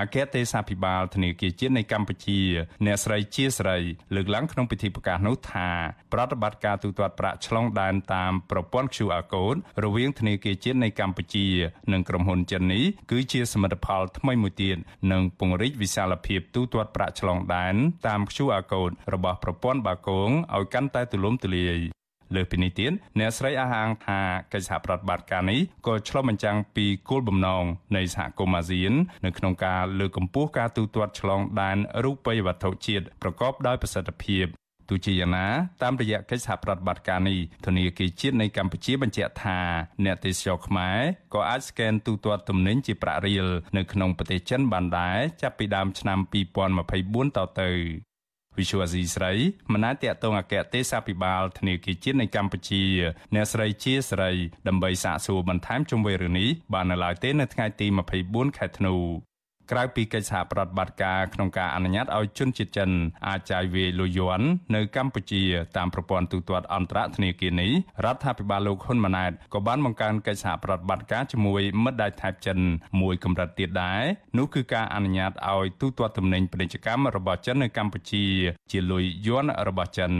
[0.00, 2.40] អគ្គទេសាភិបាលធនាគារជាតិនៃកម្ពុជា
[2.86, 3.76] អ្នកស្រីជាស្រី
[4.14, 5.68] លើកឡើងក្នុងពិធីប្រកាសនោះថា
[6.12, 11.46] ប្រតិបត្តិការទូទាត់ប្រាក់ឆ្លងដែនតាមប្រព័ន្ធ QR code រវាងធនាគារជាតិនៃកម្ពុជា
[11.92, 14.76] និងក្រុមហ៊ុនចិននេះគឺជាសមិទ្ធផលថ្មីមួយទៀត
[15.12, 17.74] និងពង្រីកវិសាលភាពទូទាត់ប្រាក់ឆ្លងដែន
[18.06, 21.80] តាម QR code របស់ប្រព័ន្ធបាគងឲ្យកាន់តែទូលំទូលាយ
[22.36, 24.20] លើពីនេះទៀតអ្នកស្រីអះអាងថា
[24.52, 27.64] កិច្ចសហប្រតិបត្តិការនេះក៏ឆ្លុះបញ្ចាំងពីគោលបំណង
[27.96, 28.92] នៃសហគមន៍អាស៊ាន
[29.26, 34.46] នៅក្នុងការលើកកម្ពស់ការទូទាត់ឆ្លងដែនរូបិយវត្ថុជាតិប្រកបដោយប្រសិទ្ធភាព
[34.88, 35.48] ទោះជាយ៉ាងណា
[35.82, 39.58] តាមរយៈកិច្ចសហប្រតិបត្តិការនេះធនាគារជាតិនៃកម្ពុជាបញ្ជាក់ថា
[40.04, 40.98] អ្នកទេសចរខ្មែរ
[41.34, 46.18] ក៏អាចស្កេនទូទាត់ទំនិញជាប្រាក់រៀលនៅក្នុងប្រទេសចិនបានដែរចាប់ពីដើមឆ្នាំ
[46.78, 47.70] 2024តទៅ
[48.58, 49.32] វិសុវអាស៊ីស្រី
[49.74, 52.82] មណាតតងអគ្គទេសាភិបាលធនាគារជាតិនៃកម្ពុជា
[53.34, 54.30] អ្នកស្រីជាស្រី
[54.68, 57.86] ដើម្បីសាកសួរបន្ថែមជុំវិញរឿងនេះបាននៅឡើយទេនៅថ្ងៃទី
[58.22, 58.94] 24ខែធ្នូ
[59.72, 62.90] ក្រៅពីកិច្ចសហប្រតិបត្តិការក្នុងការអនុញ្ញាតឲ្យជនជាតិចិន
[63.28, 65.42] អាចចាយវាយលុយយន់នៅកម្ពុជា
[65.76, 67.72] តាមប្រព័ន្ធទូទាត់អន្តរធនាគារនេះ
[68.04, 72.58] រដ្ឋាភិបាលលោកហ៊ុនម៉ាណែតក៏បានបង្កើនកិច្ចសហប្រតិបត្តិការជាមួយមិត្តដៃថៃចិន
[73.00, 74.02] មួយកម្រិតទៀតដែរ
[74.38, 78.24] នោះគឺការអនុញ្ញាតឲ្យទូទាត់ទំនិញពាណិជ្ជកម្មរបស់ចិននៅកម្ពុជា
[78.70, 80.12] ជាលុយយន់របស់ចិន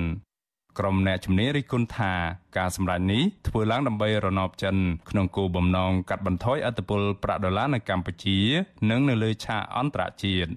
[0.78, 2.12] ក្រុមអ្នកជំនាញរិះគន់ថា
[2.58, 4.76] ការសម្ដែងនេះធ្វើឡើងដើម្បីរណបចិន
[5.10, 8.38] ក្នុងគោលបំណងកាត់បន្ថយអធិបុលប្រាក់ដុល្លារនៅកម្ពុជា
[8.90, 10.50] និងនៅលើឆាកអន្តរជាតិ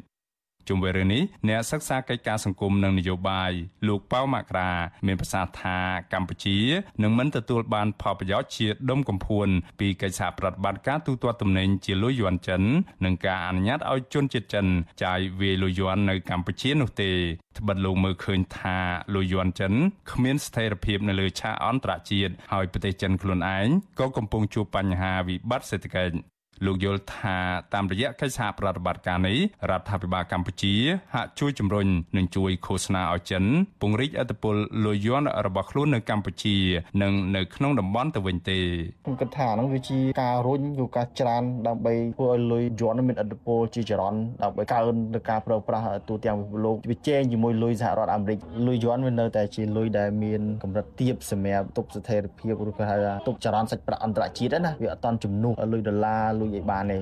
[0.68, 3.52] ជុំវិញរឿងនេះអ្នកសិក្សាកិច្ចការសង្គមនិងនយោបាយ
[3.88, 4.72] លោកប៉ៅមករា
[5.08, 5.78] មានប្រសាសន៍ថា
[6.14, 6.58] កម្ពុជា
[7.04, 9.48] នឹងមិនទទួលបានផលប្រយោជន៍ជាដុំកំភួន
[9.80, 12.62] ពីកិច្ចសហប្រតិបត្តិការទូទាត់ទំនិញជាលុយយន់ចិន
[13.06, 14.66] និងការអនុញ្ញាតឲ្យជនជាតិចិន
[15.04, 17.12] ចាយវាយលុយយន់នៅកម្ពុជានោះទេ
[17.58, 18.78] ត្បិតលោកមើលឃើញថា
[19.16, 19.74] លុយយន់ចិន
[20.12, 23.68] គ្មានស្ថិរភាពនៅលើឆាកអន្តរជាតិហើយប្រទេសចិនខ្លួនឯង
[24.00, 26.35] ក៏កំពុងជួបបញ្ហាវិបត្តិសេដ្ឋកិច្ច
[26.66, 27.38] លោកយល់ថា
[27.74, 29.38] តាមរយៈកិច្ចសហប្រតិបត្តិការនេះ
[29.70, 30.74] រដ្ឋាភិបាលកម្ពុជា
[31.14, 31.88] ហាក់ជួយជំរុញ
[32.18, 33.44] និងជួយឃោសនាឲ្យចិន
[33.82, 36.56] ពង្រីកអធិបុលលុយយន់របស់ខ្លួននៅកម្ពុជា
[37.02, 38.60] និងនៅក្នុងតំបន់ទៅវិញទេ
[39.06, 48.38] ខ្ញុំគិតថាហ្នឹងវាជាការរុញឬការច្រានដើម្បីធ្វើឲ្យលុយយន់មានអធិបុលជាចរន្តដើម្បីកើននៅការប្រើប្រាស់ទូទាំងពិភពលោកវាជែងជាមួយលុយសហរដ្ឋអាមេរិក
[48.68, 56.98] លុយយន់វានៅតែជាលុយដែលមានកម្រិតទាបសម្រាប់ទប់ស្ថិរភាពឬក៏ហៅថាទប់ចរន្តសាច់ប្រាក់អន្តរជាតិណាវាអត់តន់ជំនួសលុយដុល្លារលុយអីបានទេ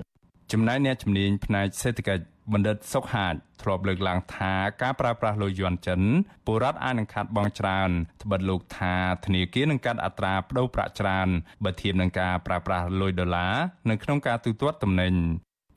[0.51, 6.01] ចំណែកអ្នកជំនាញផ្នែកសេដ្ឋកិច្ចបណ្ឌិតសុកហាជធ្លាប់លើកឡើងថាការប្រើប្រាស់លុយយន់ចិន
[6.45, 7.89] ពលរដ្ឋអាចនឹងខាត់បងច្រើន
[8.23, 11.27] ត្បិតលោកថាធនាគារនឹងកាត់អត្រាប្តូរប្រាក់ច្រើន
[11.63, 13.55] បើធៀបនឹងការប្រើប្រាស់លុយដុល្លារ
[13.89, 15.13] នៅក្នុងការទូទាត់ទំនិញ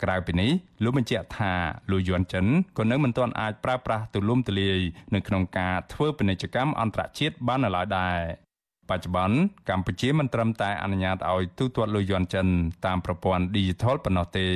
[0.02, 0.50] ក្រៅពីនេះ
[0.84, 1.52] លោកបញ្ជាក់ថា
[1.90, 2.46] លោកយួនចិន
[2.78, 4.80] ក៏នៅមិនទាន់អាចប្រើប្រាស់ទូលំទូលាយ
[5.14, 8.18] នៅក្នុងការធ្វើពាណិជ្ជកម្មអន្តរជាតិបាននៅឡើយដែរ
[8.90, 9.36] បច្ចុប្បន្ន
[9.70, 12.46] កម្ពុជាមិនត្រឹមតែអនុញ្ញាតឲ្យទូទាត់លុយយន់ចិន
[12.86, 14.46] តាមប្រព័ន្ធ Digital ប៉ុណ្ណោះទេ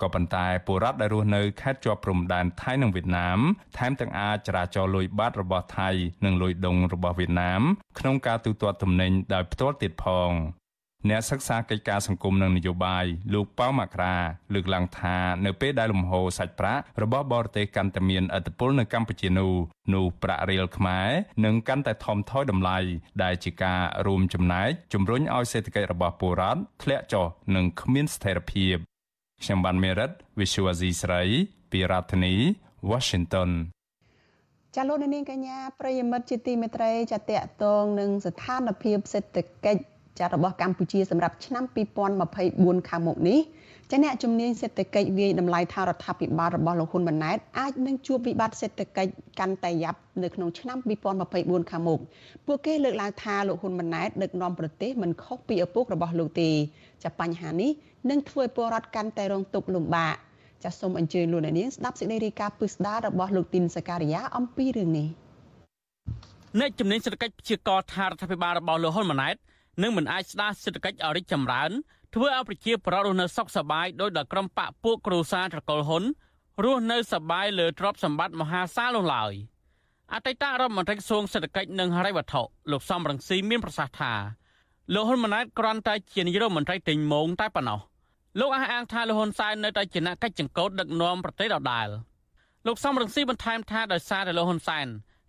[0.00, 3.38] ក៏ប៉ុន្តែពលរដ្ឋដែលរស់នៅខេត្តជាប់ព្រំដែនថៃនិងវៀតណាម
[3.78, 5.88] ថែមទាំងអាចចរាចរលុយបាតរបស់ថៃ
[6.24, 7.62] និងលុយដុងរបស់វៀតណាម
[7.98, 10.30] ក្នុងការទូទាត់ទំនិញដោយផ្ទាល់ទៀតផង
[11.06, 14.16] អ្នកសិក្សាកិច្ចការសង្គមនិងនយោបាយលោកប៉ៅមករា
[14.54, 19.52] លើកឡើងថានៅពេលដែលលំហូរសាច់ប្រាក់របស់បរទេសកាន់តែមានឥទ្ធិពលនៅកម្ពុជានោះ
[19.94, 21.08] នោះប្រាក់រៀលខ្មែរ
[21.44, 22.78] នឹងកាន់តែថមថយតម្លៃ
[23.22, 28.76] ដែលជាការរួមចំណែកជំរុញឲ្យសេដ្ឋកិច្ចរបស់ពលរដ្ឋធ្លាក់ចុះនិងគ្មានស្ថិរភាព
[29.42, 31.22] ខ្ញុំបានមេរិត Visual Asia ស្រី
[31.72, 32.34] ពីរដ្ឋធានី
[32.90, 33.50] Washington
[34.76, 41.64] ចាលោកនាងកញ្ញាប្រិយមិត្តជាទីមេត្រីចាតកតងនឹងស្ថានភាពសេដ្ឋកិច្ច ចារបស់កម្ពុជាសម្រាប់ឆ្នាំ
[42.26, 43.40] 2024ខាងមុខនេះ
[43.90, 50.78] ចាអ្នកជំនាញសេដ្ឋកិច្ចវាយតម្លៃថារដ្ឋាភិបាលរបស់លោកហ៊ុនម៉ាណែតអាចនឹងជួបវិបត្តិសេដ្ឋកិច្ចកាន់តែយ៉ាប់នៅក្នុងឆ្នាំ
[51.24, 52.00] 2024ខាងមុខ
[52.46, 56.50] ពួកគេលើកឡើងថាលោកហ៊ុនម៉ាណែតដឹកនាំប្រទេសមិនខុសពីឪពុករបស់លោកទេ
[57.04, 57.70] ចាបញ្ហានេះ
[58.10, 60.14] នឹងធ្វើឲ្យពលរដ្ឋកាន់តែរងទុក្ខលំបាក
[60.64, 65.08] ចាសសូមអញ្ជើញលោកអ្នកនាងស្ដាប់សេចក្តីរាយការណ៍ពិស្ដាររបស់លោកទីនសការីយ៉ាអំពីរឿងនេះ
[66.60, 69.36] អ្នកជំនាញសេដ្ឋកិច្ចព្យាករថារដ្ឋាភិបាលរបស់លោកហ៊ុនម៉ាណែត
[69.82, 71.70] នឹងមិនអាចស្ដារសេដ្ឋកិច្ចឲ្យរីកចម្រើន
[72.14, 76.04] ធ្វើឲ្យប្រជាពលរដ្ឋរស់នៅសុខសប្បាយដោយដល់ក្រុមបកពួកគ្រួសារត្រកុលហ៊ុន
[76.64, 79.32] រស់នៅសប្បាយលើទ្រព្យសម្បត្តិមហាសាលនោះឡើយ
[80.12, 84.12] អតីតរដ្ឋមន្ត្រីក្រសួងសេដ្ឋកិច្ចនិងហិរញ្ញវត្ថុលោកសំរងស៊ីមានប្រសាសន៍ថា
[84.94, 87.80] លោកហ៊ុនម៉ាណែតគ្រាន់តែជានាយករដ្ឋមន្ត្រីទិញម៉ងតែប៉ុណ្ណោះ
[88.40, 91.88] លោកអះអាងថាលោកហ៊ុនសែននៅតែជាអ្នកកិច្ចចង្កូតដឹកនាំប្រទេសដដែល
[92.66, 94.86] លោកសំរងស៊ីបន្ថែមថាដោយសារតែលោកហ៊ុនសែន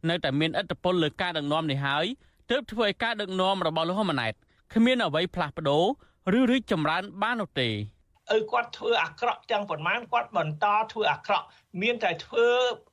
[0.09, 2.05] នៅតែមានឥទ្ធិពលលើការដឹកនាំនេះហើយ
[2.49, 4.33] ទើបធ្វើឲ្យការដឹកនាំរបស់លោកហ៊ុនម៉ាណែត
[4.73, 5.83] គ្មានអ្វីផ្លាស់ប្ដូរ
[6.39, 7.69] ឬរីកចម្រើនបាននោះទេ
[8.35, 11.45] ឪគាត់ធ្វើអាក្រក់ទាំងប៉ុន្មានគាត់បន្តធ្វើអាក្រក់
[11.81, 12.47] មានតែធ្វើ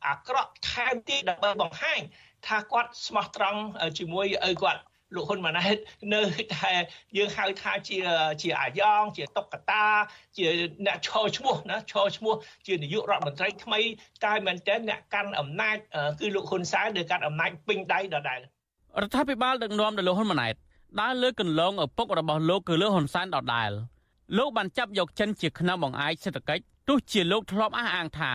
[0.09, 2.01] អាក្រក់ថែមទៀតដើម្បីបង្ហាញ
[2.47, 3.61] ថាគាត់ស្មោះត្រង់
[3.99, 4.81] ជាមួយឪគាត់
[5.14, 5.77] លោកហ៊ុនម៉ាណែត
[6.14, 6.23] នៅ
[6.55, 6.73] តែ
[7.16, 7.99] យើងហៅថាជា
[8.42, 9.85] ជាអាយ៉ងជាតុកតា
[10.37, 10.47] ជា
[10.87, 12.35] អ្នកឈរឈ្មោះណាឈរឈ្មោះ
[12.66, 13.81] ជានាយករដ្ឋមន្ត្រីថ្មី
[14.25, 15.77] តែមែនតើអ្នកកាន់អំណាច
[16.21, 18.40] គឺលោកហ៊ុនសែនដែលកាន់អំណាចពេញដៃដដែល
[19.03, 20.55] រដ្ឋាភិបាលដឹកនាំដោយលោកហ៊ុនម៉ាណែត
[21.01, 23.71] ដើរលើកន្លងឪពុករបស់លោកគឺលោកហ៊ុនសែនដដែល
[24.37, 28.33] លោកបានចាប់យកចិនជាខ្នងបង្អែកសេដ្ឋកិច្ចទោះជាលោកធ្លាប់អះអាងថា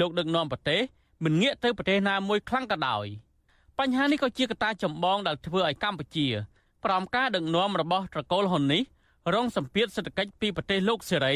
[0.00, 0.80] លោកដឹកនាំប្រទេស
[1.24, 3.06] មិនងាកទៅប្រទេសណាមួយខ្លាំងក៏ដោយ
[3.78, 6.26] បញ្ហានេះក៏ជាកត្តាចម្បងដែលធ្វើឲ្យកម្ពុជា
[6.84, 8.82] ប្រមការដឹកនាំរបស់ត្រកូលហ៊ុននេះ
[9.34, 11.34] រងសម្ពាធសេដ្ឋកិច្ចពីប្រទេសលោកសេរី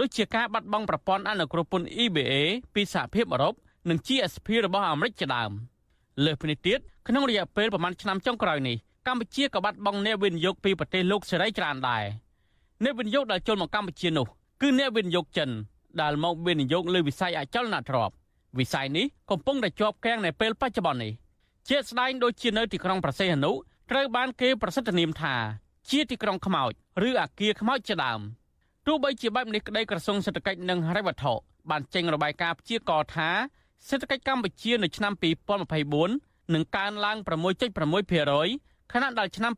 [0.00, 2.32] ដូចជាការបាត់បង់ប្រព័ន្ធអនុគ្រោះពន្ធ EBA
[2.74, 3.54] ពីសហភាពអឺរ៉ុប
[3.88, 5.50] និង GSP របស់អាមេរិកជាដើម
[6.24, 12.04] លើសពីនេះទៀត ក្នុងរយៈពេលប្រមាណឆ្នាំចុងក្រោយនេះកម្ពុជាក៏បាត់បង់អ្នកវិនិយោគពីប្រទេសលោកសេរីច្រើនដែរ
[12.84, 14.26] អ្នកវិនិយោគដែលចូលមកកម្ពុជានោះ
[14.60, 15.50] គឺអ្នកវិនិយោគចិន
[16.00, 18.14] ដែលមកវិនិយោគលើវិស័យអចលនទ្រព្យ
[18.58, 21.12] វិស័យនេះកំពុងតែជាប់គាំងនៅពេលបច្ចុប្បន្ននេះ
[21.68, 23.52] ជាស្ដែងដូចជានៅទីក្រុងប្រសេះអនុ
[23.90, 25.34] ត្រូវបានគេប្រសិទ្ធនាមថា
[25.90, 26.72] ជាទីក្រុងខ្មោច
[27.08, 28.20] ឬអាគារខ្មោចជាដើម
[28.86, 31.32] ទោះបីជាបែបនេះក្តីក្រសួងសេដ្ឋកិច្ចនិងហិរញ្ញវត្ថុ
[31.70, 33.30] បានចេញរបាយការណ៍ព្យាករណ៍ថា
[33.88, 35.12] សេដ្ឋកិច្ចកម្ពុជានៅឆ្នាំ
[35.78, 37.16] 2024 នឹងកើនឡើង
[37.84, 39.52] 6.6%ខណៈដែលឆ្នាំ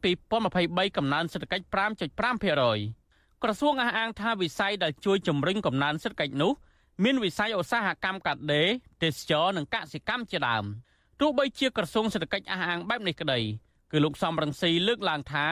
[0.46, 1.64] 2023កំណើនសេដ្ឋកិច្ច
[2.14, 6.53] 5.5%ក្រសួងអះអាងថាវិស័យដែលជួយជំរុញកំណើនសេដ្ឋកិច្ចនោះ
[7.05, 8.68] មានវិស័យឧស្សាហកម្មកាត់ដេរ
[9.03, 10.64] ទេសចរនិងកសិកម្មជាដើម
[11.20, 13.40] ទោះបីជាក្រសួងសេដ្ឋកិច្ចអះអាងបែបនេះក្តី
[13.92, 15.46] គឺលោកសំរងស៊ីលើកឡើងថា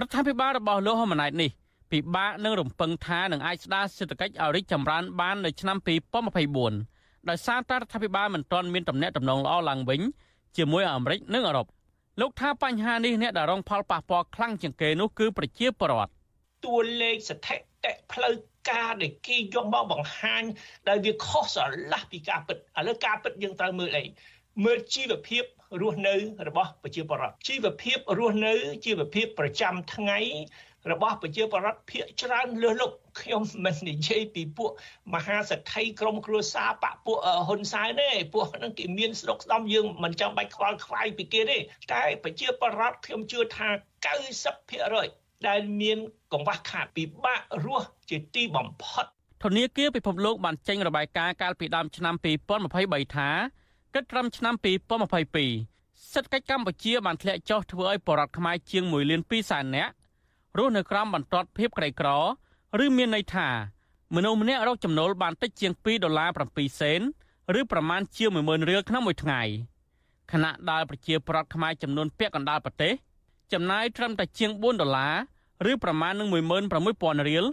[0.00, 1.50] រដ្ឋាភិបាលរបស់លោកហ៊ុនម៉ាណែតនេះ
[1.92, 5.76] ពិបាកនឹងរំពឹងថានឹងអាចស្ដារសេដ្ឋកិច្ចឲ្យរីកចម្រើនបាននៅឆ្នាំ
[6.52, 10.00] 2024ដោយសារតែរដ្ឋាភិបាលមិនទាន់មានទំនាក់ទំនងល្អឡើងវិញ
[10.56, 11.66] ជាមួយអាមេរិកនិងអឺរ៉ុប
[12.20, 16.12] លោកថាបញ្ហានេះអ្នកដែលរងផលប៉ះពាល់ខ្លាំងជាងគេនោះគឺប្រជាពលរដ្ឋ
[16.64, 18.34] តួលេខស្ថិតិផ្លូវ
[18.70, 20.42] ការដែលគេយកមកបង្ហាញ
[20.88, 24.04] ដែលវាខុសស្រឡះពីការពិតឥឡូវការពិតយើងត្រូវមើលអី
[24.64, 25.44] មើលជីវភាព
[25.80, 26.14] រស់នៅ
[26.48, 28.52] របស់ប្រជាពលរដ្ឋជីវភាពរស់នៅ
[28.84, 30.18] ជីវភាពប្រចាំថ្ងៃ
[30.90, 34.70] របស់ប្រជាពលរដ្ឋភាគច្រើនលើសលប់ខ្ញុំមិននិយាយពីពួក
[35.14, 37.18] មហាសេដ្ឋីក្រមគ្រួសារបពពួក
[37.48, 41.58] ហ៊ុនសែនទេពួកហ្នឹងគេមានស្រុកស្ដំយើងមិនចាំបាច់ខ្វល់ខ្វាយពីគេទេ
[41.92, 43.68] តែប្រជាពលរដ្ឋខ្ញុំជឿថា
[44.42, 45.98] 90%ដែលមាន
[46.32, 49.04] កង្វះខាតពិបាករស់ជាទីបំផុត
[49.42, 52.14] ធនាគារពិភពលោកបានចេញរបាយការណ៍កាលពីដើមឆ្នាំ
[52.64, 53.30] 2023ថា
[53.94, 54.54] គិតត្រឹមឆ្នាំ
[55.58, 59.92] 2022សេដ្ឋកិច្ចកម្ពុជាបានធ្លាក់ចុះធ្វើឲ្យបរតខ្មែរជាង1លាន2សែននាក់
[60.58, 62.08] រស់នៅក្រោមបន្ទាត់ភាពក្រីក្រ
[62.84, 63.48] ឬមានន័យថា
[64.14, 67.00] មនុស្សម្នាក់រកចំណូលបានតិចជាង2ដុល្លារ7សេន
[67.58, 69.42] ឬប្រមាណជា10000រៀលក្នុងមួយថ្ងៃ
[70.32, 72.92] ខណៈដែលប្រជាប្រដ្ឋខ្មែរចំនួនពាក់កណ្ដាលប្រទេស
[73.52, 77.44] ចំណាយត្រឹមតែជាង4ដុល្លារឬប្រមាណនឹង16000រៀល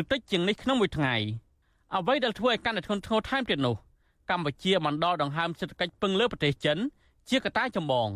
[0.00, 1.14] ឬតិចជាងនេះក្នុងមួយថ្ងៃ
[1.94, 3.76] អ្វីដែលធ្វើឲ្យកាន់តែធ្ងន់ធ្ងរថែមទៀតនោះ
[4.30, 6.78] កម្ពុជាបានដកដង្ហើមសេដ្ឋកិច្ចពឹងលើប្រទេសចិន
[7.28, 8.08] ជាកត្តាចម្បង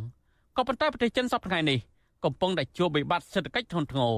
[0.56, 1.78] ក៏ប៉ុន្តែប្រទេសចិនសប្តាហ៍នេះ
[2.24, 4.14] កំពុងតែជួបវិបត្តិសេដ្ឋកិច្ចធ្ងន់ធ្ងរ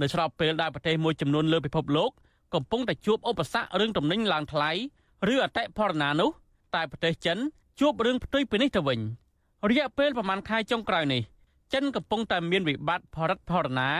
[0.00, 2.10] នៅស្របពេលដែលប្រទេសមួយចំនួនលើពិភពលោក
[2.54, 4.70] កំពុងតែជួបឧបសគ្គរឿងទំនិញឡើងថ្លៃ
[5.32, 6.30] ឬអតិផរណានោះ
[6.74, 7.38] តែប្រទេសចិន
[7.80, 9.00] ជួបរឿងផ្ទុយពីនេះទៅវិញ
[9.70, 11.22] រយៈពេលប្រមាណខែចុងក្រោយនេះ
[11.74, 13.90] ចិនកំពុងតែមានវិបត្តិផលិតផលណា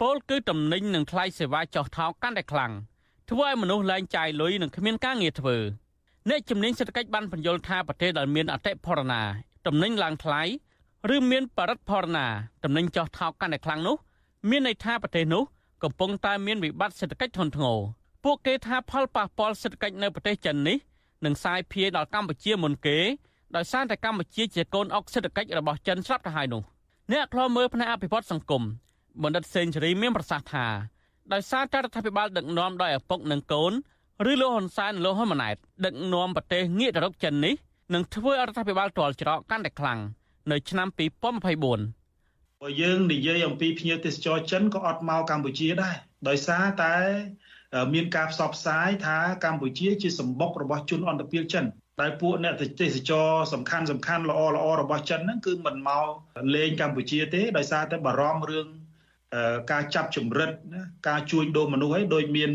[0.00, 2.72] ពលគឺទំនិញនិងថ្លៃសេវាចុះថោកកាន់តែខ្លាំង
[3.30, 5.56] ធ្វើឲ្យមនុស្សលែងចាយលុយនិងគ្មានការងារធ្វើ
[6.28, 9.22] អ្នកជំនាញសេដ្ឋកិច្ចបានបញ្យល់ថាប្រទេសដែលមានអតិផរណា
[9.66, 10.42] ទំនិញឡើងថ្លៃ
[11.10, 12.26] ឬមានបរិបទផរណា
[12.64, 13.96] ទំនិញចុះថោកកាន់តែខ្លាំងនោះ
[14.50, 15.42] មានន័យថាប្រទេសនោះ
[15.82, 17.78] កំពុងតែមានវិបត្តិសេដ្ឋកិច្ចធ្ងន់ធ្ងរ
[18.24, 20.76] ពួកគេថាផលប៉ះពាល់សេដ្ឋកិច្ចនៅប្រទេសចិននេះ
[21.24, 22.98] នឹងសាយភាយដល់កម្ពុជាមុនគេ
[23.56, 26.62] ដោយសារតែកម្ពុជាជាកូនអុកសេដ្ឋកិច្ចរបស់ចិនស្រាប់ទៅហើយនោះ
[27.12, 28.62] អ្នកខ្លោមើលផ្នែកអភិវឌ្ឍសង្គម
[29.22, 30.66] បណ្ឌិតសេនស៊ូរីមានប្រសាសន៍ថា
[31.32, 33.72] ដោយសារតែរដ្ឋាភិបាលដឹកនាំដោយឪពុកនិងកូន
[34.30, 37.54] ឬលោកហ៊ុនសែនលោកហ៊ុនម៉ាណែតដឹកនាំប្រទេសងាកទៅរកចិននេះ
[37.94, 40.00] នឹងធ្វើឲ្យរដ្ឋាភិបាលទាល់ច្រកកាន់តែខ្លាំង
[40.50, 45.96] នៅឆ្នាំ2024បើយើងនិយាយអំពីភ្ញៀវទេសចរចិនក៏អត់មកកម្ពុជាដែរ
[46.28, 46.94] ដោយសារតែ
[47.94, 51.64] មានការផ្សព្វផ្សាយថាកម្ពុជាជាសម្បុករបស់ជនអន្តរជាតិចិន
[52.00, 56.06] តែពួកអ្នកទេសចរសំខាន់សំខាន់ល្អល្អរបស់ចិនហ្នឹងគឺមិនមក
[56.54, 58.66] លេងកម្ពុជាទេដោយសារតែបារម្ភរឿង
[59.72, 60.50] ការចាប់ចម្រិត
[61.08, 62.50] ការជួញដូរមនុស្សឲ្យដូចមាន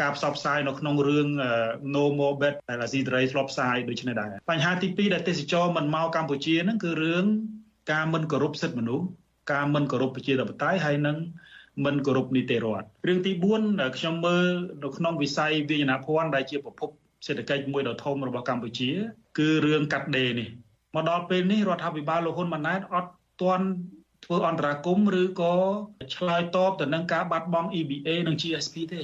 [0.00, 1.26] ការផ្សព្វផ្សាយនៅក្នុងរឿង
[1.94, 7.24] No More Bet ដែលអាស៊ីសេរីធ្លាប់ផ្សាយដូចនេះដែរបញ្ហាទី2ដែលទេសចរមិនមកកម្ពុជាហ្នឹងគឺរឿង
[7.92, 9.06] ការមិនគោរពសិទ្ធិមនុស្ស
[9.52, 11.16] ការមិនគោរពប្រជាធិបតេយ្យហើយនឹង
[11.84, 14.46] មិនគោរពនីតិរដ្ឋរឿងទី4ខ្ញុំមើល
[14.82, 16.88] នៅក្នុងវិស័យវិញ្ញាណភ័ណ្ឌដែលជាប្រភព
[17.26, 18.90] សេដ្ឋកិច្ចមួយដ៏ធំរបស់កម្ពុជា
[19.38, 20.48] គឺរឿងកាត់ដេរនេះ
[20.94, 23.10] មកដល់ពេលនេះរដ្ឋាភិបាលលោកហ៊ុនម៉ាណែតអត់
[23.42, 23.66] ទាន់
[24.24, 25.54] ធ្វើអន្តរាគមឬក៏
[26.16, 29.02] ឆ្លើយតបទៅនឹងការបាត់បង់ EBA និង GSP ទេ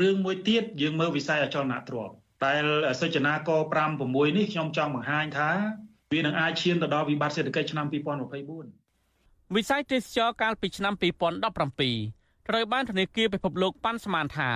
[0.00, 2.64] រឿងមួយទៀតយើងមើលវិស័យអចលនទ្រព្យដែល
[3.00, 5.50] សិចនាក5 6នេះខ្ញុំចង់បង្ហាញថា
[6.12, 14.50] វានឹងអាចឈានទៅដល់វិបត្តិសេដ្ឋកិច្ចឆ្នាំ2024វិស័យទេសចរកាលពីឆ្នាំ2017ត្រូវបានធនាគារពិភពលោកប៉ាន់ស្មានថា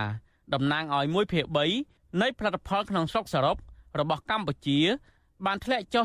[0.54, 1.44] តំណាងឲ្យ1ភាគ
[1.84, 3.56] 3នៃផលិតផលក្នុងស្រុកសរុប
[4.00, 4.78] របស់កម្ពុជា
[5.46, 6.04] បានធ្លាក់ចុះ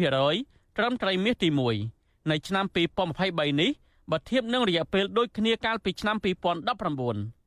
[0.00, 1.48] 33%ត្រឹមត្រីមាសទី
[1.90, 2.64] 1នៅឆ្នាំ
[3.12, 3.70] 2023នេះ
[4.10, 7.41] បើធៀបនឹងរយៈពេលដូចគ្នាកាលពីឆ្នាំ2019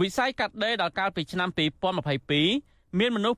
[0.00, 1.48] វិស័យកាត់ដេរដល់កាលពីឆ្នាំ
[2.24, 3.36] 2022មានមនុស្ស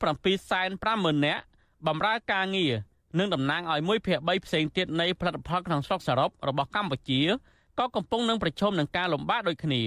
[0.61, 1.43] 750,000នាក់
[1.87, 2.73] បម្រើការងារ
[3.19, 7.21] និងតំណាងឲ្យ1ភាគ3ផ្សេងទៀតនៃផលិតផលក្នុងស្រុកសរុបរបស់កម្ពុជា
[7.79, 9.83] ក៏កំពុងនឹងប្រឈមនឹងការលំបាកដូចគ្នា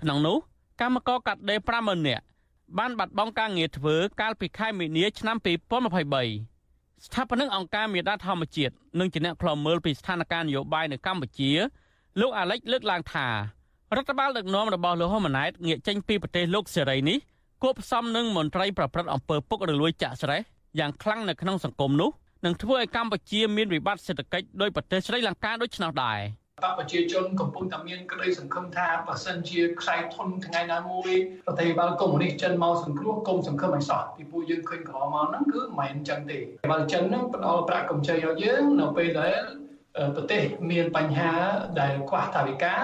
[0.00, 0.36] ក្នុងនោះ
[0.80, 2.24] កម្មករកាត់ដេរ50,000នាក់
[2.78, 11.52] បានបាត់បង់ការងារធ្វើកាលពីខែមីនាឆ្នាំ2023ស្ថាបនិកអង្គការមេដាធម្មជាតិនិងជាអ្នកខ្លំមើលពីស្ថានភាពនយោបាយនៅកម្ពុជា
[12.20, 13.28] លោកអាលិចលើកឡើងថា
[13.96, 17.18] រដ្ឋបាលដឹកនាំរបស់លោកហ៊ុនម៉ាណែតងាកចេញពីប្រទេសលោកសេរីនេះ
[17.62, 20.40] គួបផ្សំនឹងមន្ត្រីប្រព្រឹត្តអំពើពុករលួយចាក់ស្រេះ
[20.78, 22.10] យ៉ាងខ្លាំងនៅក្នុងសង្គមនោះ
[22.44, 26.20] នឹងធ្វើឲ្យកម្ពុជាមានវិបត្តិសេដ្ឋកិច្ចដោយប្រទេសស្រីលង្កាដូចឆ្នោតដែរ
[26.62, 31.10] បកប្រជាជនកំពុងតែមានក្តីសង្ឃឹមថាបើសិនជាខ្សែធនថ្ងៃណាមួយ
[31.46, 36.38] ប្រទេសបាលកុម្មុយនីសចិនមកសង្គ្រោះគុំសង្ឃឹមឲ្យសោះពីពួកយើងឃើញកន្លងមកហ្នឹងគឺមិនមែនអញ្ចឹងទេ
[36.70, 39.38] បាលចិនហ្នឹងផ្ដល់ប្រាក់កម្ចីឲ្យយើងនៅពេលដែល
[40.16, 41.32] ប្រទេសមានបញ្ហា
[41.80, 42.76] ដែលខ្វះថវិកា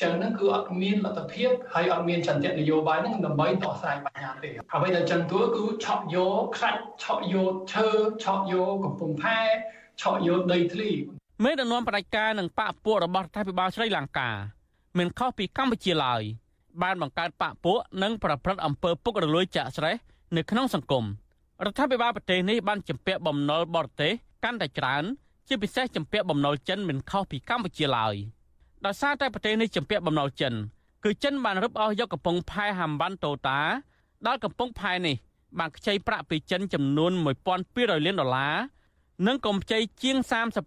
[0.00, 7.86] ចឹងហ្នឹងគឺអត់មានលទ្ធភាពហើយអត់មានចន្ទៈនយោបាយហ្នឹងដើម្បីដោះស្រាយបញ្ហាទេអ្វីដែលចឹងទួគឺឆក់យកខ្លាច់ឆក់យកឈើ
[8.22, 9.38] ឆក់យកកំពង់ផែ
[10.00, 10.90] ឆក់យកដីធ្លី
[11.44, 14.30] មេដឹកនាំបដិការនិងបកពួករបស់រដ្ឋាភិបាលស្រីលង្កា
[14.98, 16.22] មិនខុសពីកម្ពុជាឡើយ
[16.82, 19.96] បានបង្កើតបកពួកនិងប្រព្រឹត្តអំពើពុករលួយចាក់ស្រេះ
[20.36, 21.04] នៅក្នុងសង្គម
[21.64, 24.12] រដ្ឋាភិបាលប្រទេសនេះបានជំពាក់បំណុលបរទេស
[24.44, 25.04] កាន់តែច្រើន
[25.48, 28.16] ជាពិសេសជំពាក់បំណុលចិនមិនខុសពីកម្ពុជាឡើយ។
[28.86, 30.54] ដោយសារតែប្រទេសនេះជំពាក់បំណុលចិន
[31.04, 33.60] គឺចិនបានរឹបអូសយកកំពង់ផែហាំវ៉ាន់តូតា
[34.26, 35.16] ដល់កំពង់ផែនេះ
[35.58, 37.12] បានខ្ចីប្រាក់ពីចិនចំនួន
[37.58, 38.56] 1200លានដុល្លារ
[39.26, 40.16] និងកម្ចីជាង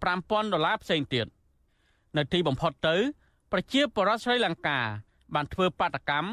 [0.02, 1.26] 35000ដុល្លារផ្សេងទៀត
[2.16, 2.96] នៅទីបំផុតទៅ
[3.52, 4.80] ប្រជាពលរដ្ឋស្រីលង្កា
[5.34, 6.28] បានធ្វើបាតកម្ម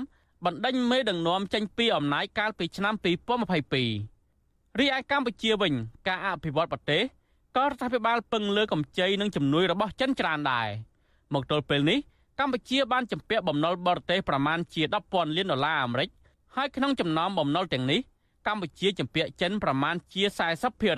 [0.45, 5.73] បណ្ដេញមេដឹកនាំចេញពីអំណាចកាលពីឆ្នាំ2022រីឯកម្ពុជាវិញ
[6.07, 7.03] ការអភិវឌ្ឍប្រទេស
[7.57, 10.69] ក៏រដ្ឋាភិបាលពឹងលើកម្ចីនិងជំនួយរបស់ចិនច្រើនដែរ។
[11.33, 11.99] មកទល់ពេលនេះ
[12.39, 16.09] កម្ពុជាបានជំពាក់បំណុលបរទេសប្រមាណជា10,000លានដុល្លារអាមេរិក
[16.55, 17.99] ហើយក្នុងចំណោមបំណុលទាំងនេះ
[18.47, 20.23] កម្ពុជាជំពាក់ចិនប្រមាណជា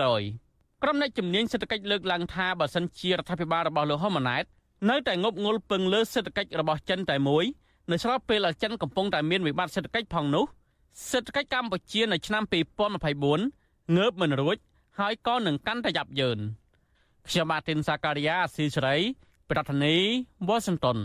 [0.04, 4.44] 40%ក្រុមអ្នកជំនាញសេដ្ឋកិច្ចលើកឡើងថាបើសិនជារដ្ឋាភិបាលរបស់លោកហ៊ុនម៉ាណែត
[4.90, 7.46] នៅតែងប់ងល់ពឹងលើសេដ្ឋកិច្ចរបស់ចិនតែមួយ
[7.92, 10.46] នៅស្របពេលដែលចិនកំពុងតែមានវិបត្តិសេដ្ឋកិច្ចផងនោះ
[11.10, 12.44] សេដ្ឋកិច្ចកម្ពុជានៅឆ្នាំ
[13.20, 14.58] 2024ងើបមិនរួច
[15.00, 16.40] ហើយក៏នឹងកាន់តែយ៉ាប់យ៉ឺន
[17.28, 18.98] ខ្ញុំបាទទីនសាការីយ៉ាស៊ីសេរី
[19.50, 19.96] ប្រធានី
[20.48, 20.98] វ៉ាស៊ីនតោន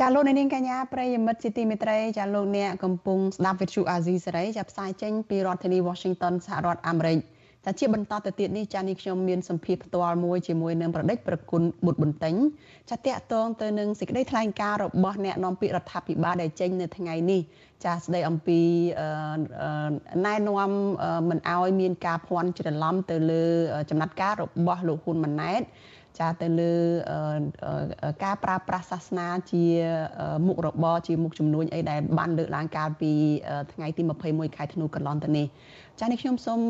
[0.00, 7.18] ចាលោកនាងកញ្ញាប្រិយមិត្តជាទីមេត្រីចាលោកអ្នកកំពុងស្ដាប់វិទ្យុអាស៊ីសេរីចាផ្សាយចេញពីរដ្ឋធានី Washington សហរដ្ឋអាមេរិក
[7.66, 12.34] ចាជាបន្តទៅទៀតនេះចានេះខ្ញុំមានសម្ភារផ្ទាល់មួយជាមួយនឹងប្រដេចប្រគុណបុត្របន្ទិញ
[12.90, 17.40] ចាតកតងទៅនឹងសេចក្តីថ្លែងការណ៍របស់អ្នកនាំពាក្យរដ្ឋាភិបាលដែលចេញនៅថ្ងៃនេះ
[17.84, 18.60] ចាស្ដីអំពី
[20.26, 20.70] ណែនាំ
[21.28, 23.44] មិនអោយមានការភ័ន្តច្រឡំទៅលើ
[23.90, 25.62] ចំណាត់ការរបស់លោកហ៊ុនម៉ាណែត
[26.18, 26.72] ចាទៅលើ
[28.24, 29.64] ការប្រើប្រាស់សាសនាជា
[30.46, 33.12] មុខរបរជាមុខជំនួញអីដែលបានលើកឡើងកាលពី
[33.72, 35.46] ថ្ងៃទី21ខែធ្នូកន្លងទៅនេះ
[36.00, 36.60] ចានេះខ្ញុំសូម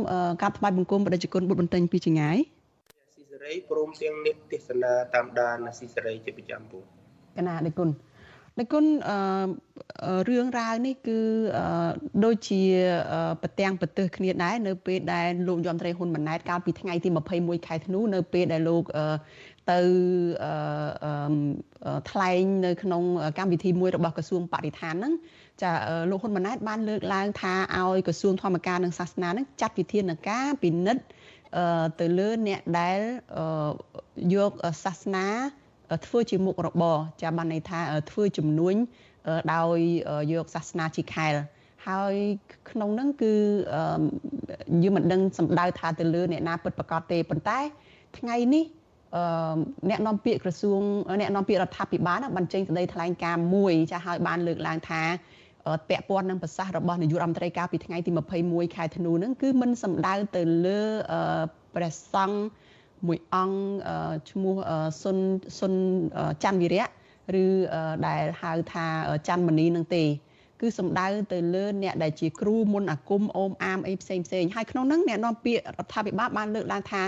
[0.43, 2.37] កាប់ថ្វាយបង្គំប្រជាជនបុត្របន្ទិញពីចងាយ
[3.15, 6.79] ស៊ីសេរីព្រមទាំងនិទេសនាតាមដានស៊ីសេរីជាប្រចាំពូ
[7.37, 7.89] កណាដឹកគុណ
[8.61, 11.19] ដឹកគុណអឺរឿងរ៉ាវនេះគឺ
[12.25, 12.63] ដូចជា
[13.43, 17.09] ប្រទាំងប្រទើសគ្នាដែរនៅពេលដែលលោកយមត្រីហ៊ុនម៉ាណែតកាលពីថ្ងៃទី
[17.39, 18.85] 21ខែធ្នូនៅពេលដែលលោក
[19.71, 19.81] ទៅ
[22.11, 23.03] ថ្លែងនៅក្នុង
[23.39, 25.13] កម្មវិធីមួយរបស់ក្រសួងបរិស្ថានហ្នឹង
[25.63, 25.71] ចា
[26.11, 31.03] លោកហ៊ុនម៉ាណែតបានលើកឡើងថាឲ្យក្រសួងធម្មការនិងសាសនានឹងចាត់វិធានការពិនិត្យ
[32.01, 32.99] ទៅលើអ្នកដែល
[34.35, 34.53] យក
[34.85, 35.27] សាសនា
[36.07, 37.81] ធ្វើជាមុខរបរចាបានន័យថា
[38.11, 38.75] ធ្វើជំនួញ
[39.55, 39.79] ដោយ
[40.33, 41.35] យកសាសនាជាខែល
[41.89, 42.15] ហើយ
[42.71, 43.33] ក្នុងនោះគឺ
[44.83, 47.59] យើងមិនដឹងសម្ដៅថាទៅលើអ្នកណាពិតប្រកបទេប៉ុន្តែ
[48.19, 48.65] ថ្ងៃនេះ
[49.91, 50.81] អ្នកនាំពាក្យក្រសួង
[51.21, 55.03] អ្នកនាំពាក្យរដ្ឋាភិបាលបានចេញសេចក្តីថ្លែងការណ៍មួយចាស់ឲ្យបានលើកឡើងថា
[55.89, 58.11] ពាក់ព័ន្ធនឹងប្រសាសន៍របស់នាយករដ្ឋមន្ត្រីកាលពីថ្ងៃទី
[58.43, 60.81] 21ខែធ្នូហ្នឹងគឺមិនសំដៅទៅលើ
[61.75, 62.39] ព្រះសង្ឃ
[63.07, 63.59] មួយអង្គ
[64.31, 64.55] ឈ្មោះ
[65.03, 65.19] សុន
[65.59, 65.75] សុន
[66.43, 66.87] ច័ន្ទវិរៈ
[67.43, 67.47] ឬ
[68.07, 68.87] ដែលហៅថា
[69.29, 70.05] ច័ន្ទមនីនឹងទេ
[70.61, 77.03] គឺសំដៅទៅលើអ្នកដែលជាគ្រូមុនអាគមអូមអាមអីផ្សេងផ្សេងហើយក្នុងហ្នឹងអ្នកនាំពាក្យរដ្ឋាភិបាលបានលើកឡើងថា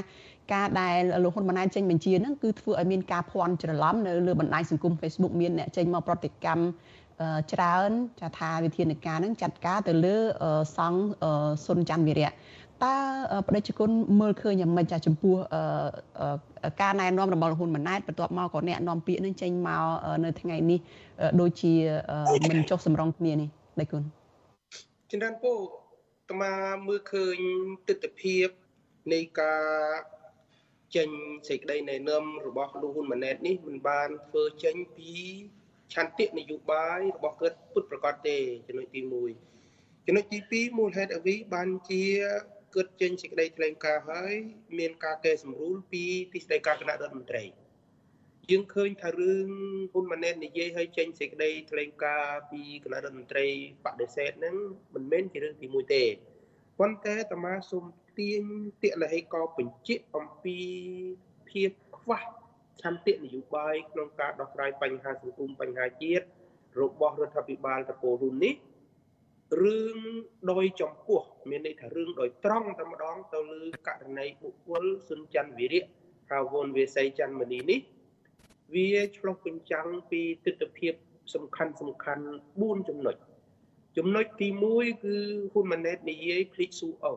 [0.52, 6.62] ការដែលលោកហ៊ុនម៉ាណែតចេញបញ្ជាហ្នឹងគឺធ្វើឲ្យមានការភ័ន្តច្រឡំនៅលើបណ្ដាញសង្គម Facebook មានអ្នកចេញមកប្រតិកម្ម
[7.52, 7.90] ច្រើន
[8.20, 10.16] ចាថាវិធានការហ្នឹងចាត់ការទៅលើ
[10.76, 11.02] សង្ឃ
[11.66, 12.32] សុនច័ន្ទវិរៈ
[12.84, 12.94] តើ
[13.48, 15.34] ប្រតិជនគុណមើលឃើញយ៉ាងម៉េចចាចំពោះ
[16.80, 19.84] ការណែនាំរបស់ហ៊ុនម៉ាណែតបន្ទាប់មកក៏អ្នកនាំពាក្យនឹងចេញមក
[20.24, 20.78] នៅថ្ងៃនេះ
[21.40, 21.72] ដូចជា
[22.48, 23.48] មិនចុះសម្រងគ្នានេះ
[23.80, 24.02] ដៃគុណ
[25.10, 25.52] ចិនរានពោ
[26.30, 26.52] តមា
[26.86, 27.36] មើលឃើញ
[27.88, 28.38] ទស្សនវិជ្ជា
[29.12, 29.64] នៃការ
[30.96, 31.08] ចេញ
[31.48, 35.10] សេចក្តីណែនាំរបស់លោកហ៊ុនម៉ាណែតនេះមិនបានធ្វើចេញពី
[35.94, 38.36] ឆន្ទៈនយោបាយរបស់គាត់ពុតប្រកាសទេ
[38.68, 39.00] ចំណុចទី
[39.54, 42.02] 1ចំណុចទី2មូលហេតុអ្វីបានជា
[42.74, 44.34] គាត់ចេញសេចក្តីថ្លែងការណ៍ហើយ
[44.78, 47.44] មានការកែសម្រួលពីទីស្តីការគណៈរដ្ឋមន្ត្រី
[48.50, 49.48] យើងឃើញថារឿង
[49.92, 53.46] ហ៊ុនម៉ាណែតនិយាយឲ្យចេញសេចក្តីថ្លែងការណ៍ពីគណៈរដ្ឋមន្ត្រី
[53.84, 54.56] បដិសេធហ្នឹង
[54.94, 56.04] មិនមែនជារឿងទី1ទេ
[56.78, 57.84] ប៉ុន្តែតាមាសូម
[58.18, 58.42] ទាញ
[58.82, 60.58] តិលហេកបញ្ជាក់អំពី
[61.50, 62.20] ភាពខ្វះ
[62.82, 66.24] ឆន្ទៈនយោបាយក្នុងការដោះស្រាយបញ្ហាសង្គមបញ្ហាជាតិ
[66.80, 68.54] របស់រដ្ឋាភិបាលតកូលហ៊ុននេះ
[69.60, 69.98] រឿង
[70.50, 75.84] ដោយចំពោះ មានន័យថារឿងដោយត្រង់តែម្ដងទៅលើករណីបុគ្គលសុនច័ន្ទវិរៈ
[76.30, 77.80] ហៅវនវាស័យច័ន្ទមនីនេះ
[78.74, 80.88] វាឆ្លុះបញ្ចាំងពីទស្សនវិជ្ជា
[81.34, 82.24] សំខាន់សំខាន់
[82.56, 83.16] 4ចំណុច
[83.96, 85.16] ចំណុចទី1គឺ
[85.52, 87.14] ហ៊ុនម៉ាណែតនិយាយភ្លេចស៊ូអោ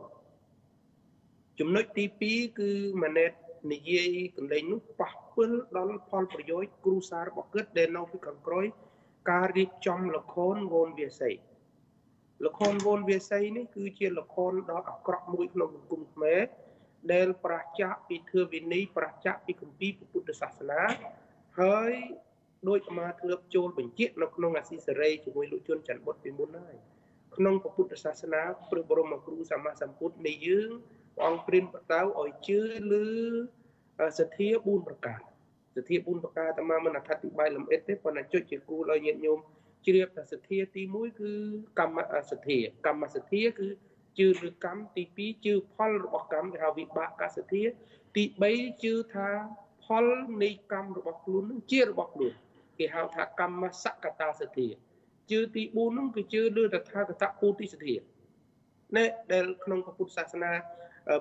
[1.59, 2.71] ចំណុចទី2គឺ
[3.01, 3.31] ម៉ាណែត
[3.73, 8.65] និយាយកន្លែងនោះប៉ះពិលដល់ផលប្រយោជន៍គ្រួសាររបស់គាត់ដែលនៅពីខាងក្រោយ
[9.31, 11.35] ការរៀបចំលខនវនវាស័យ
[12.45, 16.41] លខនវនវាស័យនេះគឺជាលខនដ៏អាក្រក់មួយក្នុងសង្គមខ្មែរ
[17.13, 20.81] ដែលប្រឆាចពីធឿវិន័យប្រឆាចពីគម្ពីរពុទ្ធសាសនា
[21.59, 21.93] ហើយ
[22.69, 26.75] ដោយអាមាធ្លាប់ចូលបញ្ជាក់នៅក្នុងអាស៊ីសេរីជាមួយលោកជុនច័ន្ទបុតពីមុនហើយ
[27.35, 28.41] ក្នុងពុទ្ធសាសនា
[28.71, 30.69] ព្រះបរមគ្រូសម្មាសម្ពុទ្ធនៃយើង
[31.15, 32.59] ព្រះអង្គព្រានបតៅឲ្យជឿ
[32.93, 33.07] លើ
[34.19, 35.19] សទ្ធា4ប្រការ
[35.75, 39.39] សទ្ធា4ប្រការតាមមិនអធិប្បាយលម្អិតទេប៉ុន្តែចុចជាគូលឲ្យញាតិញោម
[39.85, 41.31] ជ្រាបថាសទ្ធាទី1គឺ
[41.79, 41.97] កម្ម
[42.31, 43.67] សទ្ធាកម្មសទ្ធាគឺ
[44.19, 47.63] ជឿលើកម្មទី2ជឿផលរបស់កម្មគេហៅវិបាកកសទ្ធា
[48.15, 48.23] ទី
[48.53, 49.29] 3ជឿថា
[49.85, 50.05] ផល
[50.43, 52.33] នៃកម្មរបស់ខ្លួននឹងជារបស់ខ្លួន
[52.79, 54.67] គេហៅថាកម្មសកតាសទ្ធា
[55.31, 57.95] ជឿទី4នោះគឺជឿលើតថាគតពុទ្ធិសទ្ធា
[58.95, 60.51] ណែដែលក្នុងពុទ្ធសាសនា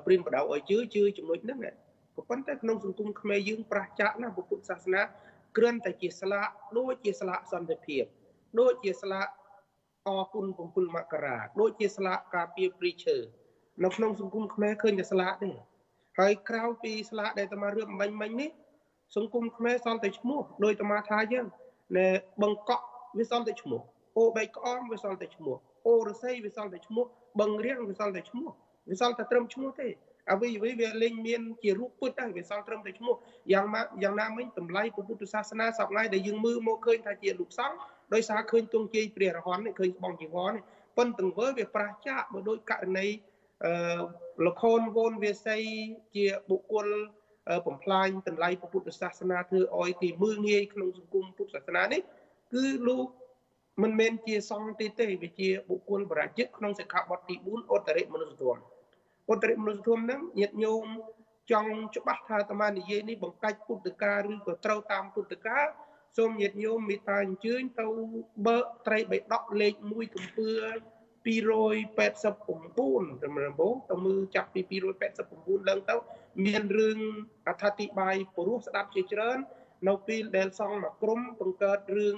[0.05, 1.59] ព្រានបដៅឲ្យជឿជឿចំណុចហ្នឹង
[2.17, 5.01] ក៏ប៉ុន្តែក្នុងសង្គមខ្មែរយើងប្រះចាក់ណាពុទ្ធសាសនា
[5.57, 6.49] គ្រាន់តែជាស្លាក
[6.79, 8.05] ដូចជាស្លាកសន្តិភាព
[8.61, 9.29] ដូចជាស្លាក
[10.09, 13.17] អគុណ7មករាដូចជាស្លាកការពារព្រីឈើ
[13.85, 15.51] នៅក្នុងសង្គមខ្មែរឃើញតែស្លាកទេ
[16.19, 18.51] ហើយក្រៅពីស្លាកដែលតាមារឿងបាញ់មិញនេះ
[19.17, 21.47] សង្គមខ្មែរសល់តែឈ្មោះដោយតាមាថាយើង
[21.97, 22.09] ណែ
[22.43, 22.85] បង្កក់
[23.19, 23.81] វាសល់តែឈ្មោះ
[24.19, 27.05] អូបែកក្អមវាសល់តែឈ្មោះអូរស័យវាសល់តែឈ្មោះ
[27.41, 28.49] បឹងរៀងវាសល់តែឈ្មោះ
[28.91, 29.89] វាសល់តែត្រឹមឈ្មោះទេ
[30.33, 33.15] អ្វីអ្វីវាលែងមានជារូបពុទ្ធហើយវាសល់ត្រឹមតែឈ្មោះ
[33.53, 37.79] យ៉ាងម៉ាយ៉ាងណាមិញតម្លៃពុទ្ធសាសនាសប្ងៃដែលយើងមើលមកឃើញថាជាលោកសង្ឃ
[38.13, 40.63] ដោយសារឃើញទងជ័យព្រះរហន្តនេះឃើញបងជីវរនេះ
[40.97, 43.07] ប៉ុន្តែទង្វើវាប្រះចាកបើដូចករណី
[43.65, 44.01] អឺ
[44.47, 45.63] លខូនវូនវាស័យ
[46.15, 46.87] ជាបុគ្គល
[47.67, 52.01] បំផ្លាញតម្លៃពុទ្ធសាសនាធ្វើឲ្យគេមើលងាយក្នុងសង្គមពុទ្ធសាសនានេះ
[52.53, 53.07] គឺលោក
[53.83, 58.63] មិនមែនជាសង្ឃទេទេវាជាបុគ្គលបរាជិកក្នុងសិក្ខាបទទី4ឧត្តរិមនុស្សធម៌
[59.33, 60.87] ឧត្តរិមនុស្សធម៌ហ្នឹងញាតិញោម
[61.53, 65.59] ចង់ច្បាស់ថាអាត្មានិយាយនេះបង្កាច់ពុទ្ធកាឬក៏ត្រូវតាមពុទ្ធកា
[66.18, 67.88] សូមញាតិញោមមេត្តាអញ្ជើញទៅ
[68.48, 70.50] បើកត្រីបៃដកលេខ1កំពឿ
[71.26, 74.62] 289តម្រងទៅមើលចាប់ពី
[75.20, 75.96] 289ឡើងទៅ
[76.46, 77.00] មានរឿង
[77.48, 79.38] អត្ថាធិប្បាយព្រោះស្ដាប់ជាច្រើន
[79.88, 82.18] នៅពេលដែលសង្ឃមកក្រុមបង្កើតរឿង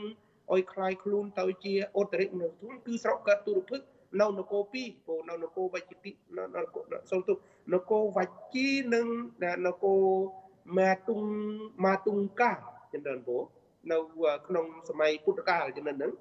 [0.53, 3.82] ឲ្យคลายខ្លួនទៅជាអតរិមនុស្សទុនគឺស្រុកកើតទុរភិក
[4.22, 6.43] នៅនគរ2ព្រោះនៅនគរវជ្ជតិនៅ
[7.12, 7.34] សូមទុ
[7.74, 9.07] នគរវជ្ជីនិង
[9.68, 10.03] នគរ
[10.78, 11.22] ម៉ាតុង
[11.86, 12.53] ម៉ាតុងកា
[12.93, 13.43] ចំណិនព្រោះ
[13.93, 13.99] នៅ
[14.49, 16.12] ក្នុងសម័យពុទ្ធកាលចំណិនហ្នឹង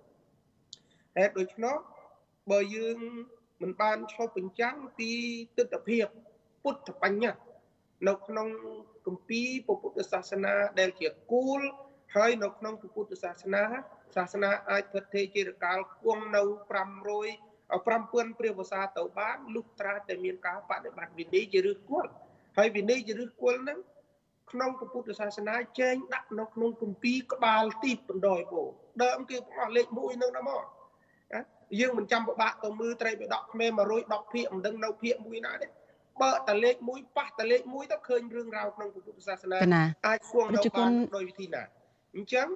[1.17, 1.75] ហេតុដូច្នោះ
[2.51, 2.97] បើយើង
[3.61, 5.11] មិនបានឆ្លុះបញ្ចាំងពី
[5.57, 5.99] ទស្សនវិជ្ជា
[6.63, 7.41] ពុទ្ធបញ្ញត្តិ
[8.07, 8.47] នៅក្នុង
[9.05, 11.61] គម្ពីរពុទ្ធសាសនាដែលជាគូល
[12.15, 13.63] ហើយនៅក្នុងពុទ្ធសាសនា
[14.15, 22.11] សាសនាអាចប្រតិជារកាលគង់នៅ500 5000ព្រះវសាទៅបានលុះត្រាតែមានការបដិបត្តិវិន័យជាឫសគល់
[22.57, 23.79] ហើយវិន័យជាឫសគល់ហ្នឹង
[24.51, 28.61] ក្នុងពុទ្ធសាសនាចែងដាក់នៅក្នុងគម្ពីរក្បាលទីបណ្ដោយពោ
[29.03, 30.63] ដើមគេផ្ោះលេខ1នឹងដល់មក
[31.79, 33.71] យើងមិនចាំពិបាកទៅមើលត្រីបិដកខ្មែរ
[34.01, 35.67] 110ភាគមិនដឹងនៅភាគមួយណាទេ
[36.21, 39.57] បើតលេខមួយប៉ះតលេខមួយទៅឃើញរឿងរ៉ាវក្នុងពុទ្ធសាសនា
[40.07, 41.63] អាចគួងនៅបានដោយវិធីណា
[42.15, 42.47] អញ្ចឹង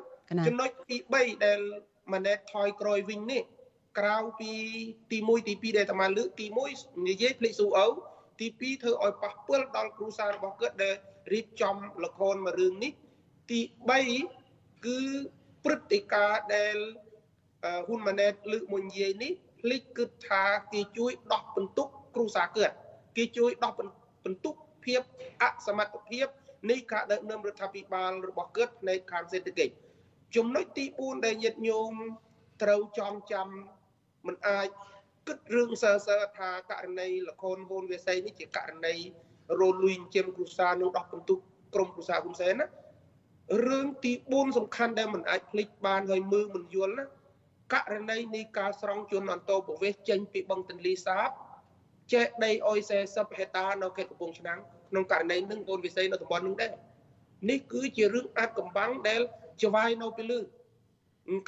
[0.48, 1.60] ចំណុចទី3ដែល
[2.14, 3.44] ម៉ាណែតថយក្រោយវិញនេះ
[4.00, 4.52] ក្រៅពី
[5.12, 7.88] ទី1ទី2ដែលតាមកលើកទី1និយាយភ្លេចស៊ូអោ
[8.40, 10.96] ទី2ធ្វើឲ្យប៉ះពាល់ដល់គ្រួសាររបស់គាត់ដែល
[11.34, 12.92] រៀបចំល្ខោនមួយរឿងនេះ
[13.52, 13.60] ទី
[14.20, 15.00] 3គឺ
[15.64, 16.78] ព្រឹត្តិការណ៍ដែល
[17.88, 22.76] ហ៊ុនម៉ាណែតលើកមួយនិយាយនេះភ្លេចគិតថាគេជួយដោះបន្ទុកគ្រួសារគាត់
[23.18, 23.72] គេជួយដោះ
[24.26, 24.54] បន្ទុក
[24.86, 25.02] ភាព
[25.42, 26.28] អសមត្ថភាព
[26.70, 29.74] នៃការដឹកនាំរដ្ឋាភិបាលរបស់គាត់ในខាងសេដ្ឋកិច្ច
[30.36, 31.94] ចំណុចទី4ដែលញាតិញោម
[32.64, 33.48] ត្រូវចងចាំ
[34.28, 34.68] មិនអាច
[35.30, 38.95] គិតរឿងសើសើថាករណីលខូនហ៊ុនវាស័យនេះជាករណី
[39.59, 41.39] រលួយជាគ្រួសារនោះដោះបន្ទុក
[41.73, 42.67] ក្រុមគ្រួសារហ៊ុនសែនណា
[43.67, 47.05] រឿងទី4សំខាន់ដែលមិនអាចភ្លេចបានហើយមើលមិនយល់ណា
[47.73, 51.30] ករណីនៃការស្រង់ជនអន្តោប្រវេសចេញពីបឹងទន្លេសាប
[52.13, 54.59] ចែកដីអុយ40ហិកតានៅខេត្តកំពង់ឆ្នាំង
[54.89, 56.71] ក្នុងករណីនឹងហ៊ុនវិស័យនៅតំបន់នឹងដែរ
[57.49, 59.21] នេះគឺជារឿងអាចកំបាំងដែល
[59.63, 60.39] ច្វាយនៅពីលើ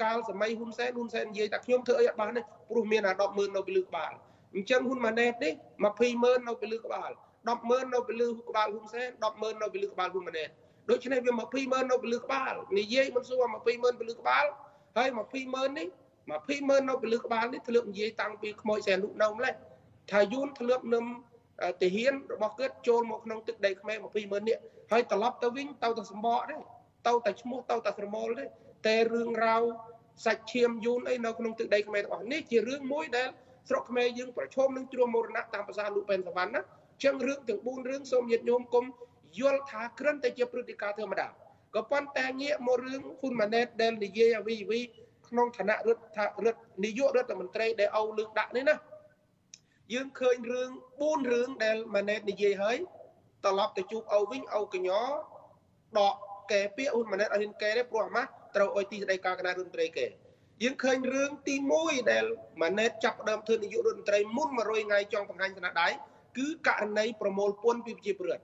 [0.02, 4.12] កាលសម័យហ៊ុនសែនហ៊ុនសែននិយាយថាខ្ញុំធ្វើអីអត់បានទេព្រោះមានអា100000នៅពីលើក្បាល
[4.56, 5.54] អញ្ចឹងហ៊ុនម៉ាណែតនេះ
[6.00, 7.12] 20000នៅពីលើក្បាល
[7.50, 10.50] 100000នៅពីលើក្បាលហ៊ុនសែន100000នៅពីលើក្បាលហ៊ុនម៉ាណែត
[10.90, 14.46] ដូច្នេះវា20000នៅពីលើក្បាលនិយាយមិនសួរ20000ពីលើក្បាល
[14.98, 15.10] ហើយ
[15.44, 15.88] 20000នេះ
[16.30, 19.54] 20000នៅពីលើក្បាលនេះធ្លាប់និយាយតាំងពីខ្មោចសែនលុកនៅម្លេះ
[20.12, 21.06] ថាយួនធ្លាប់នឹម
[21.82, 24.62] ទាហានរបស់គាត់ចូលមកក្នុងទឹកដីខ្មែរ20000នាក់
[24.92, 26.56] ហើយត្រឡប់ទៅវិញទៅតែសម្បកទេ
[27.08, 28.46] ទៅតែឈ្មោះទៅតែស្រមោលទេ
[28.86, 29.64] តែរឿងរ៉ាវ
[30.26, 33.30] សាច់ឈាមយូនអីនៅក្នុងទឹកដីខ្មែរទាំងអស់នេះជារឿងមួយដែល
[33.70, 36.62] ស្រុកខ្មែរយើងប្រឈមនឹងជ្រួមមរណៈតាមភាសាលោកប៉ែនសវណ្ណណា
[37.04, 38.86] ចឹងរឿងទាំង4រឿងសូមញាតិញោមគុំ
[39.40, 41.28] យល់ថាគ្រាន់តែជាព្រឹត្តិការណ៍ធម្មតា
[41.76, 44.80] ក៏ប៉ុន្តែងាកមករឿងហ៊ុនម៉ាណែតដែលនិយាយអវីវី
[45.28, 48.76] ក្នុងឋានៈរដ្ឋរដ្ឋនាយករដ្ឋមន្ត្រីដែលអោលើកដាក់នេះណា
[49.94, 50.70] យើងឃើញរឿង
[51.00, 52.78] 4រឿងដែលម៉ាណែតនិយាយហើយ
[53.44, 54.92] ត្រឡប់ទៅជួបអោវិញអោកញ្ញ
[55.98, 56.16] ដក
[56.52, 60.06] កែពាក្យហ៊ុនម៉ាណែតឲ្យហ៊ានកែទេព្រោះអាម៉ាស់ ត្រូវឲ្យទីស្តីការគណៈរដ្ឋមន្ត្រីគេ
[60.64, 62.26] យើងឃើញរឿងទី1ដែល
[62.62, 65.88] ម៉ាណែតចាប់ផ្ដើមធ្វើនាយករដ្ឋមន្ត្រីមុន100ថ្ងៃចង់បង្ហាញឋានៈដៃ
[66.38, 68.44] គឺករណីប្រមូលពន្ធពីប្រជាពលរដ្ឋ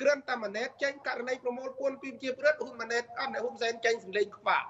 [0.00, 4.68] គ្រាន់តែម៉ាណែតចេញករណីប្រមូលពន្ធពីប្រជាពលរដ្ឋហ៊ុនម៉ាណែតអត់ហ៊ុនសែនចេញសម្លេងខ្វាក់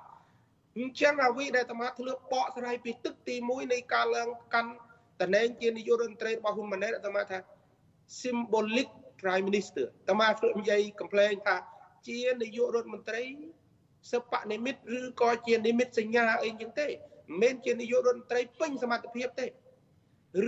[0.79, 4.73] អញ្ចឹងអ្វីដែលអាត្មាធ្លាប់បកស្រាយពីទឹកទី1នៃការឡើងកាន់
[5.21, 7.39] តំណែងជានាយករដ្ឋមន្ត្រីរបស់ហ៊ុនម៉ាណែតអាត្មាថា
[8.23, 8.89] symbolic
[9.21, 11.57] prime minister អាត្មាធ្លាប់និយាយកំ pl ែងថា
[12.09, 13.23] ជានាយករដ្ឋមន្ត្រី
[14.13, 19.47] សិបនិមិត្តឬក៏ជានិមិត្តសញ្ញាអីចឹងទេមិនមែនជានាយករដ្ឋមន្ត្រីពេញសមត្ថភាពទេ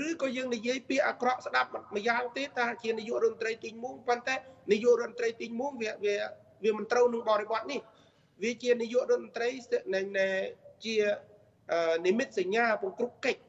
[0.04, 4.34] ឬក៏យើងនិយាយពាក្យអាក្រក់ស្ដាប់ម្យ៉ាងទៀតថាជានាយករដ្ឋមន្ត្រីទី1ប៉ុន្តែ
[4.72, 6.16] នាយករដ្ឋមន្ត្រីទី1វាវា
[6.64, 7.80] វាមិនត្រូវនឹងបរិបទនេះ
[8.42, 9.48] វាជានាយករដ្ឋមន្ត្រី
[10.84, 10.96] ជា
[12.06, 13.40] និមិត្តសញ្ញាពង្គ្រប់កិច្ច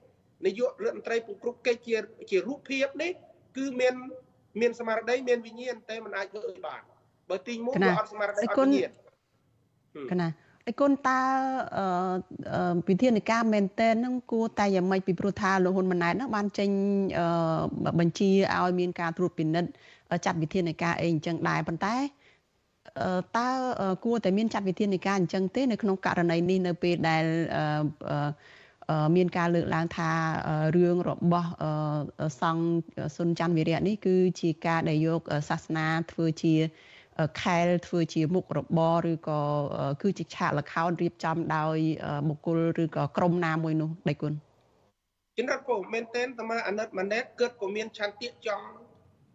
[0.46, 1.98] នាយករដ្ឋមន្ត្រីពង្គ្រប់កិច្ចជា
[2.30, 3.12] ជារូបភាពនេះ
[3.58, 3.96] គឺមាន
[4.60, 6.82] មានស្មារតីមានវិញ្ញាណតែមិនអាចធ្វើឲ្យបាន
[7.30, 8.92] បើទី1វាអត់ស្មារតីអត់វិញ្ញាណ
[10.12, 10.28] កណា
[10.70, 11.20] ឥឯគុណតើ
[12.88, 16.70] វិធានការមែនតែនហ្នឹងគួរតែយ៉ាងម៉េចពីព្រោះថាលោកហ៊ុនម៉ាណែតហ្នឹងបានចេញ
[18.00, 19.70] បញ្ជាឲ្យមានការត្រួតពិនិត្យ
[20.26, 21.96] ចាត់វិធានការអីអញ្ចឹងដែរប៉ុន្តែ
[23.38, 23.50] តើ
[24.06, 27.24] គួរតែមានចាត់វិធានការអញ្ចឹងទេនៅក្នុងករណីនេះនៅពេលដែល
[29.16, 30.10] មានការលើកឡើងថា
[30.76, 31.50] រឿងរបស់
[32.42, 36.54] សង្ឃសុនច័ន្ទវិរៈនេះគឺជាការដែលយកសាសនាធ្វើជា
[37.42, 39.40] ខែលធ្វើជាមុខរបរឬក៏
[40.02, 41.78] គឺជាឆាកលខោនរៀបចំដោយ
[42.28, 44.34] បុគ្គលឬក៏ក្រុមណាមួយនោះដៃគុណ
[45.38, 48.66] ជំរាបពូមែនតែនតាមាអាណិតម៉ាណែតគិតក៏មានឆន្ទៈចង់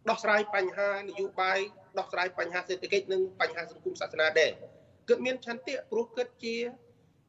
[0.08, 1.58] ដោះស្រាយបញ្ហានយោបាយ
[1.98, 4.50] ដោះស្រាយបញ្ហាសេដ្ឋកិច្ចនិងបញ្ហាសង្គមសាសនាដែរ
[5.08, 6.56] គិតមានឆន្ទៈព្រោះគិតជា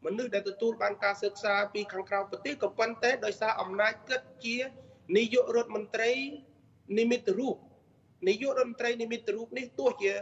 [0.05, 4.57] មនុស្សដែលទទួលបានការសិក្សាពីខាងក្រៅប្រទេសក៏ប៉ុន្តែដោយសារអំណាចគិតជា
[5.17, 6.11] នាយករដ្ឋមន្ត្រី
[6.97, 7.55] និមិត្តរូប
[8.27, 10.13] នាយករដ្ឋមន្ត្រីនិមិត្តរូបនេះទោះជា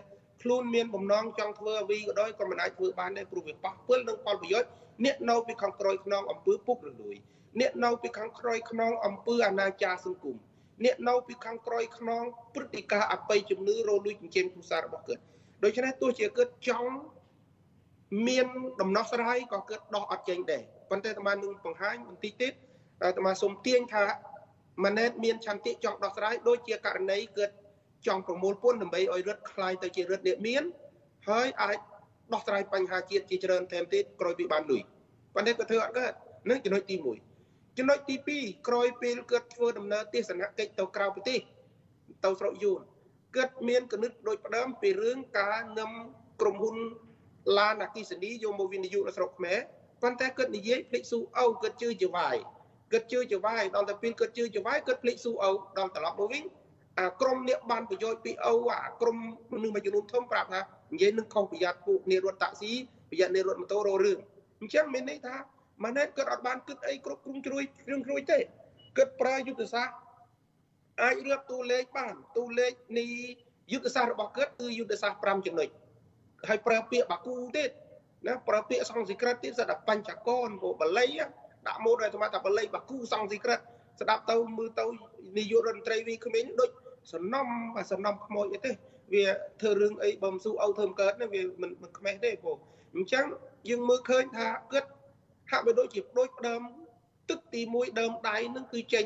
[0.44, 4.70] ខ្លួនមានបំណងចង់ធ្វើអ្វីក៏ដោយក៏មិនអាចធ្វើបានដែរព្រោះវាប៉ះពាល់នឹងផលប្រយោជន៍
[5.06, 7.16] អ្នកនៅពីខាងក្រោយខ្នងអំពើពុករលួយ
[7.60, 10.38] អ្នកនៅពីខាងក្រោយខ្នងអំពើអនាចារសង្គម
[10.84, 12.24] អ្នកនៅពីខាងក្រោយខ្នង
[12.56, 15.22] ព្រឹត្តិការណ៍អបិយជំនឿរលួយចិញ្ចឹមគ្រួសាររបស់គាត់
[15.64, 16.92] ដូច្នេះទោះជាគាត់ចង់
[18.28, 18.48] មាន
[18.82, 22.54] ដំណោះស្រាយក៏គាត់ដោះអត់ចេញដែរប៉ុន្តែអាត្មានឹងបង្ហាញបន្តិចទៀត
[23.04, 24.06] អាត្មាសូមទាញថា
[24.84, 27.54] ម៉ាណែតមានឆន្ទៈចង់ដោះស្រាយដូចជាករណីគាត់
[28.07, 30.63] ចង់ប្រមូលពន្ធដើម្បីឲ្យរដ្ឋคลายទៅជារដ្ឋអ្នកមាន
[31.29, 31.79] ហើយអាច
[32.33, 34.83] ដោះស្រាយបញ្ហាជាតិជាច្រើនថែមទៀតក្រោយពីបានលុយ
[35.35, 36.13] ប៉ុន្តែក៏ធ្វើអត់កើត
[36.51, 36.97] នឹងចំណុចទី
[37.37, 41.41] 1ចំណុចទី2ក្រោយពេលគាត់ធ្វើដំណើរទស្សនកិច្ចទៅក្រៅប្រទេស
[42.25, 42.81] ទៅស្រុកយួន
[43.37, 45.91] គាត់មានគណិតដូចផ្ដើមពីរឿងការនឹម
[46.41, 46.77] ក្រុមហ៊ុន
[47.59, 49.59] ឡានអគិសនីយកមកវិនិយោគនៅស្រុកខ្មែរ
[50.03, 52.37] ប៉ុន្តែគាត់និយាយភ្លេចស៊ូអូគាត់ជឿជាវាយ
[52.93, 56.43] គាត់ជឿជាវាយដល់តែពេលគាត់ជឿជាវាយគាត់ភ្លេចស៊ូអូដល់ត្រឡប់មកវិញ
[57.00, 59.18] អាក្រុមអ្នកបានប្រយោជន៍ពីអូអាក្រុម
[59.54, 60.62] មនុស្សមួយចំនួនធំប្រាប់ថា
[60.94, 62.72] និយាយនឹងខុសប្រយ័ត្នពួកអ្នករត់តាក់ស៊ី
[63.10, 64.18] ប្រយ័ត្នអ្នករត់ម៉ូតូរោរឿង
[64.60, 65.36] អញ្ចឹងមានន័យថា
[65.84, 68.40] ម៉ាណែតគាត់អត់បានគិតអីគ្រប់គ្រងជ្រួយគ្រឿងជ្រួយទេ
[68.98, 69.96] គិតប្រើយុទ្ធសាស្ត្រ
[71.02, 73.06] អាចរៀបតួលេខបានតួលេខនៃ
[73.72, 75.70] យុទ្ធសាស្ត្ររបស់គាត់គឺយុទ្ធសាស្ត្រ5ចំណុច
[76.48, 77.70] ហើយប្រើពាក្យបាគូទៀត
[78.28, 81.10] ណាប្រើពាក្យសង្ស្ក្រឹតទៀតស្ដាប់បញ្ចកនពោបល័យ
[81.68, 83.60] ដាក់ម៉ូតឲ្យស្មាតថាបល័យបាគូសង្ស្ក្រឹត
[84.02, 84.86] ស្ដាប់ទៅមើលទៅ
[85.38, 86.70] នាយករដ្ឋមន្ត្រីវីក្មេងដូច
[87.12, 87.48] សំណំ
[87.92, 88.72] សំណំខ្មោចអីទេ
[89.14, 89.26] វា
[89.62, 92.58] ធ្វើរឿងអីបំស៊ូអោធ្វើមិនកើតទេវាមិនមិនខ្មេះទេបង
[92.96, 93.26] អញ្ចឹង
[93.70, 94.84] យើងមើលឃើញថាគិត
[95.52, 96.62] ហាក់បីដូចជាដូចដើម
[97.30, 99.06] ទឹកទី1ដើមដៃនឹងគឺចេញ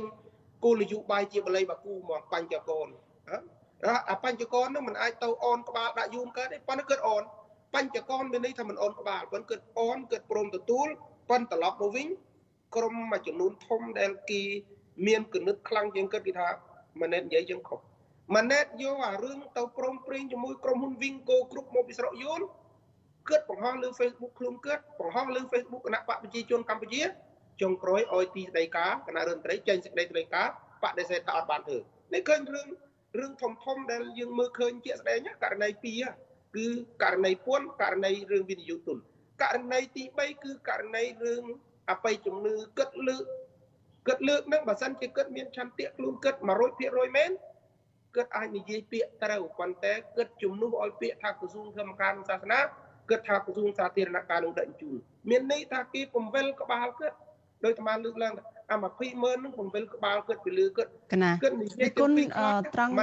[0.64, 2.88] គោលនយោបាយជាបល័យបាគូមកបញ្ចកន
[4.10, 7.24] អាបញ្ចកននឹងមិនអាចទៅអនក្បាលដាក់យូនកើតទេប៉ុន្តែគិតអន
[7.76, 10.88] បញ្ចកនមានន័យថាមិនអនក្បាលប៉ុន្តែគិតអនគិតព្រមទទួល
[11.30, 12.08] ប៉ុន្តែត្រឡប់មកវិញ
[12.76, 14.41] ក្រុមមួយចំនួនធំដែលគេ
[15.08, 16.48] មានគណិតខ្លាំងជាងគិតគេថា
[17.02, 17.80] ម៉ាណែតនិយាយចឹងខុស
[18.36, 22.41] ម៉ាណែតយកអារឿងទៅព្រមព្រៀងជាមួយក្រុមហ៊ុន Wingo Group មកពីស្រុកយួន
[23.30, 27.02] គិតបង្ហោះលើ Facebook ខ្លួនគិតបង្ហោះលើ Facebook គណៈបកប្រជាជនកម្ពុជា
[27.62, 31.78] ចុងក្រោយឲ្យទីស្តីការគណៈរដ្ឋមន្ត្រីចេញសេចក្តីថ្លែងការណ៍បដិសេធថាអត់បានធ្វើ
[32.14, 32.68] នេះឃើញរឿង
[33.18, 36.04] រឿងធំធំដែលយើងមើលឃើញជាក់ស្ដែងករណីពីរ
[36.56, 36.68] គឺ
[37.04, 38.98] ករណីពួនករណីរឿងវិនិយោគទុន
[39.41, 41.43] ករណីទី3គឺករណីរឿង
[41.89, 43.24] អបិយជំនឿគិតលើក
[44.08, 46.36] គិតលើកនឹងបើសិនជាគិតមានឆន្ទៈខ្លួនគិត
[46.76, 47.32] 100%មែន
[48.16, 52.60] គិតអាចនិយាយពាក្យត្រូវប៉ុន្តែគិតជំនួសឲ្យពាក្យថាក្រសួងធម្មការសាសនា
[53.10, 54.97] គិតថាក្រសួងសាធារណការនឹងដឹកជញ្ជូន
[55.30, 57.14] មានន័យថាគេពំវិលក្បាលគិត
[57.66, 58.34] ដោយអាលើកឡើង
[58.72, 60.88] អា20ម៉ឺននឹងពំវិលក្បាលគិតពីលើគិត
[61.43, 62.12] គិតនិយាយគុណ
[62.76, 62.93] ត្រង់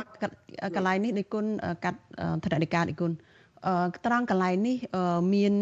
[0.76, 1.46] កន្លែងនេះដោយគុណ
[1.84, 2.00] កាត់
[2.44, 3.12] ធនធានដោយគុណ
[4.06, 4.78] ត្រង់កន្លែងនេះ
[5.34, 5.54] មាន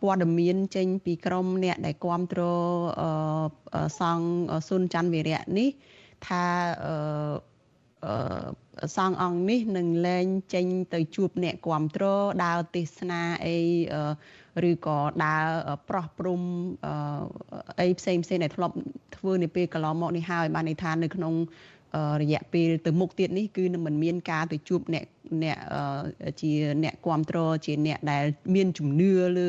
[0.00, 2.68] ព័ត៌មានចេញពីក្រមអ្នកដែលគ្រប់គ្រង
[4.00, 5.68] សង្ឃសុនច័ន្ទវិរៈនេះ
[6.26, 6.44] ថា
[8.96, 13.58] សង្ឃអង្គនេះនឹងលែងចេញទៅជួបអ្នកគ្រប់គ្រងដើរទេសនាអី
[14.70, 15.44] ឬក៏ដើរ
[15.88, 16.40] ប្រោះព្រំ
[17.80, 18.74] អីផ្សេងផ្សេងដែលធ្លាប់
[19.16, 21.34] ធ្វើនៅពេលកន្លងមកនេះហើយបានន័យថានៅក្នុង
[22.22, 25.04] រយៈពេលទៅមុខទៀតនេះគឺនឹងមិនមានការទៅជួបអ្នក
[25.44, 25.58] អ្នក
[26.40, 26.50] ជា
[26.82, 28.24] អ្នកគ្រប់គ្រងជាអ្នកដែល
[28.54, 29.48] មានជំនឿលើ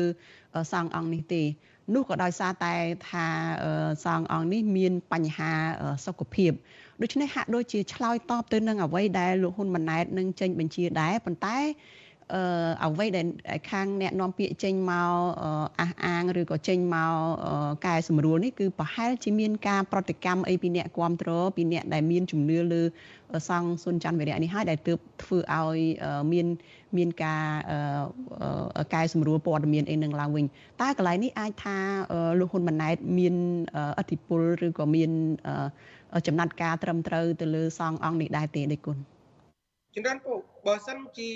[0.72, 1.42] សង្ឃអង្គនេះទេ
[1.94, 2.74] នោះក៏ដោយសារតែ
[3.10, 3.26] ថា
[4.04, 5.52] សង្ឃអង្គនេះមានបញ្ហា
[6.06, 6.52] សុខភាព
[7.02, 11.58] ដូច្នេះហាក់ដូចជាឆ្លើយតបទៅនឹងអ្វីដែលលោកហ៊ុនម៉ាណែតនឹងចេញបញ្ជាដែរប៉ុន្តែ
[12.34, 12.42] អឺ
[12.84, 13.26] អ្វីដែល
[13.70, 15.12] ខាងអ្នកនាំពាក្យចេញមក
[15.80, 17.12] អះអាងឬក៏ចេញមក
[17.86, 22.82] កែសម្រួលនេះគឺប្រហែលជាមានការប្រតិកម្មអីពីអ្នកគ្រប់គ្រងពីអ្នកដែលមានជំនឿលើ
[23.48, 25.78] សង្ឃសុនច័ន្ទវិរៈនេះហើយដែលទើបធ្វើឲ្យ
[26.32, 26.46] មាន
[26.96, 27.44] មានការ
[28.94, 30.44] កែសម្រួលព័ត៌មានអីនឹងឡើងវិញ
[30.82, 31.76] តើកន្លែងនេះអាចថា
[32.38, 33.34] លោកហ៊ុនម៉ាណែតមាន
[33.98, 35.10] អធិបុលឬក៏មាន
[36.26, 38.98] ចំណាត់ការត្រឹមត្រូវទៅលើសង្ឃអង្គនេះដែរទេដូចគុណ
[39.94, 40.32] ជំរាបពូ
[40.68, 41.30] បើសិនជា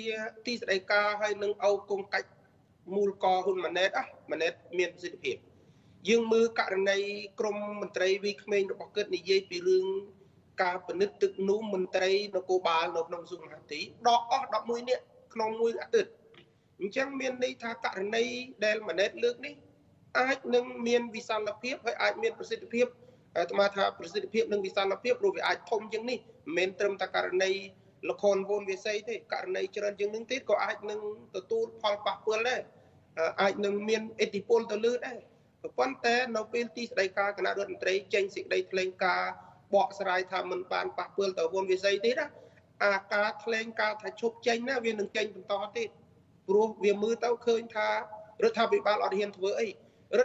[0.45, 2.29] ទីស្តីការហើយនឹងអោគង្គកាច់
[2.95, 5.35] មូលកហ៊ុនម៉ាណែតអះម៉ាណែតមានប្រសិទ្ធភាព
[6.09, 6.97] យើងមើលករណី
[7.39, 9.85] ក្រមមន្ត្រីវិក្មេងរបស់គាត់និយាយពីរឿង
[10.63, 15.03] ការពិនិត្យទឹកនោះមន្ត្រីនគរបាលនៅក្នុងសួងហាទីដកអស់11នាក់
[15.33, 16.11] ក្នុងមួយអាទិត្យ
[16.79, 18.25] អញ្ចឹងមានន័យថាករណី
[18.65, 19.53] ដែលម៉ាណែតលើកនេះ
[20.19, 22.85] អាចនឹងមានវិសាលភាពហើយអាចមានប្រសិទ្ធភាព
[23.37, 27.51] អាត្មាថាប្រសិទ្ធភាពនិងវិសាលភាពព្រោះវាអាចធំជាងនេះមិនមែនត្រឹមតែករណី
[28.09, 30.99] លខនវូនវិស័យទេករណីច្រើនជាងនឹងទៀតក៏អាចនឹង
[31.35, 32.61] ទទួលផលប៉ះពាល់ដែរ
[33.41, 35.17] អាចនឹងមានឥទ្ធិពលទៅលើដែរ
[35.79, 39.31] ប៉ុន្តែនៅពេលទីស្តីការគណៈរដ្ឋមន្ត្រីចេញសេចក្តីថ្លែងការណ៍
[39.75, 42.25] បកស្រាយថាមិនបានប៉ះពាល់ទៅវូនវិស័យទេណា
[42.83, 45.89] អាការថ្លែងការណ៍ថាឈប់ចេញណាវានឹងចេញបន្តទៀត
[46.47, 47.93] ព្រោះវាមើលទៅឃើញថារ
[48.49, 49.73] ដ្ឋាភិបាលអត់ហ៊ានធ្វើអីរ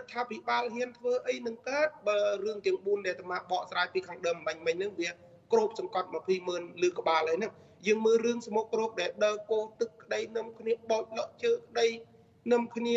[0.02, 5.10] ដ្ឋាភិបាលហ៊ានធ្វើអីនឹងកើតបើរឿងទាំង4ដែលអាត្មាបកស្រាយពីខាងដើមបាញ់មិញហ្នឹងវា
[5.52, 7.52] គ្របសង្កត់20ម៉ឺនលើក្បាលហើយហ្នឹង
[7.86, 11.86] យើងមើលរឿងស្មុកគ្របដែលដើរគោទឹកក្តីនឹមគ្នាបោចលក់ជើក្តី
[12.52, 12.96] នឹមគ្នា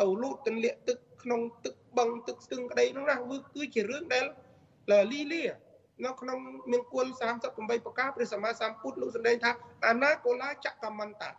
[0.00, 4.26] ទៅលូតទន្លាក់ទឹកក្នុងទឹកបឹងទឹកស្ទឹងក្តីហ្នឹងណាវាគឺជារឿងដែល
[5.12, 5.44] លីលា
[6.04, 6.38] នៅក្នុង
[6.72, 7.06] មង្គល
[7.46, 9.50] 38ប្រការព្រះសម្មាសម្ពុទ្ធលោកសម្ដែងថា
[9.88, 11.30] អនាគលាចកម្មន្តា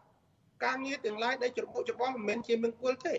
[0.64, 3.16] ការងារទាំងឡាយដែលច្របូកច្របល់មិនមែនជាមង្គលទេ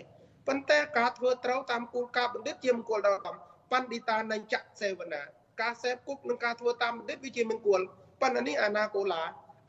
[0.47, 3.35] ប៉ុន្តែការធ្វើត្រូវតាមគោលការណ៍បណ្ឌិតជាមង្គលដល់កំ
[3.71, 5.21] បណ្ឌិតានឹងចៈសេវនា
[5.61, 7.81] ការសេពគប់និងការធ្វើតាមបណ្ឌិតវាជាមង្គល
[8.21, 9.21] ប៉ុន្តែនេះអនាគលា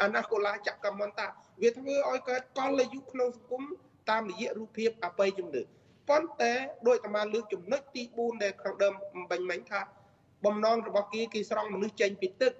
[0.02, 1.26] អនាគលាចកម្មន្តា
[1.62, 3.62] វាធ្វើឲ្យកើតកលយុក្នុងសង្គម
[4.10, 5.62] តាមរយៈរូបភាពអបិយជំនឿ
[6.08, 6.52] ប៉ុន្តែ
[6.88, 8.94] ដោយអាត្មាលើកចំណុចទី4ដែលខាងដើម
[9.30, 9.80] បាញ់មិញថា
[10.44, 12.52] បំណងរបស់គេគេស្រង់មនុស្សចេញពីទឹក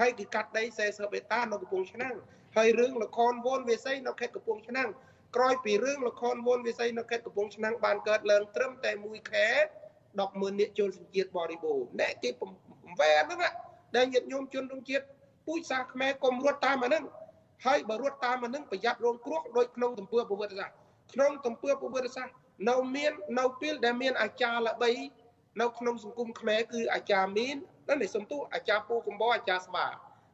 [0.00, 2.16] ហើយគេកាត់ដី40បេតានៅកំពង់ឆ្នាំង
[2.56, 4.88] ហើយរឿងលខនវនវិស័យនៅខេត្តកំពង់ឆ្នាំង
[5.36, 9.46] ក្រោយពីរឿងលខនវនវិស័យនៅខេត្តកំពង់ឆ្នាំងបានកើតឡើងត្រឹមតែមួយខែ
[10.02, 13.40] 100,000នាក់ចូលសញ្ជាតិបរិបូរណ៍អ្នកគេបំវែហ្នឹង
[13.96, 15.04] ដែលញាតិញោមជនរួមជាតិ
[15.46, 17.04] ពូជសាសខ្មែរកុំរត់តាមអាហ្នឹង
[17.66, 20.76] ហើយបើរត់តាមអាហ្នឹងប្រយ័ត្នរងគ្រោះដោយក្នុងទំពើប្រវត្តិសាស្ត្រ
[21.12, 22.34] ក្នុងទំពើប្រវត្តិសាស្ត្រ
[22.68, 24.90] នៅមាននៅពេលដែលមានអាចារ្យល្បី
[25.60, 27.56] នៅក្នុងសង្គមខ្មែរគឺអាចារ្យមីន
[27.88, 29.86] นั่นឯសំទោអាចារ្យពូកំបោអាចារ្យស្វា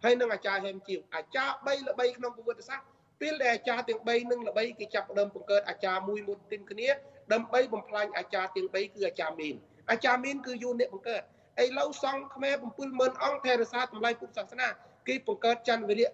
[0.05, 2.87] ហើយនឹងអាចារ្យហេមជីវអាចារ្យ3ល្បីក្នុងប្រវត្តិសាស្ត្រ
[3.21, 6.89] ពេលដែលអាចារ្យទាំង3នឹងល្បីគេចាប់ផ្ដើមបង្កើតអាចារ្យមួយមួយទិនគ្នា
[7.33, 9.55] ដើម្បីបំផ្លាញអាចារ្យទាំង3គឺអាចារ្យមីន
[9.91, 11.23] អាចារ្យមីនគឺយូនអ្នកបង្កើត
[11.63, 12.55] ឥឡូវសង្ឃខ្មែរ
[12.89, 14.69] 70000អង្គថែរក្សាតម្លៃពុទ្ធសាសនា
[15.11, 16.11] គេបង្កើតច័ន្ទវិរៈ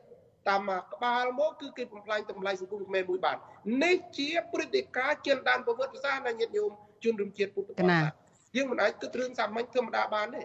[0.49, 3.36] តាមក្បាលមកគឺគេបំផ្លាញតម្លៃសង្គមខ្មែរមួយបាន
[3.82, 6.70] នេះជាព្រឹត្តិការណ៍ចិនដានប្រវត្តិសាស្ត្រណាញាតិញោម
[7.05, 8.12] ជនរួមជាតិពុទ្ធបរិស័ទ
[8.57, 10.42] យើងមិនអាចគិតរឿងសាមញ្ញធម្មតាបានទេ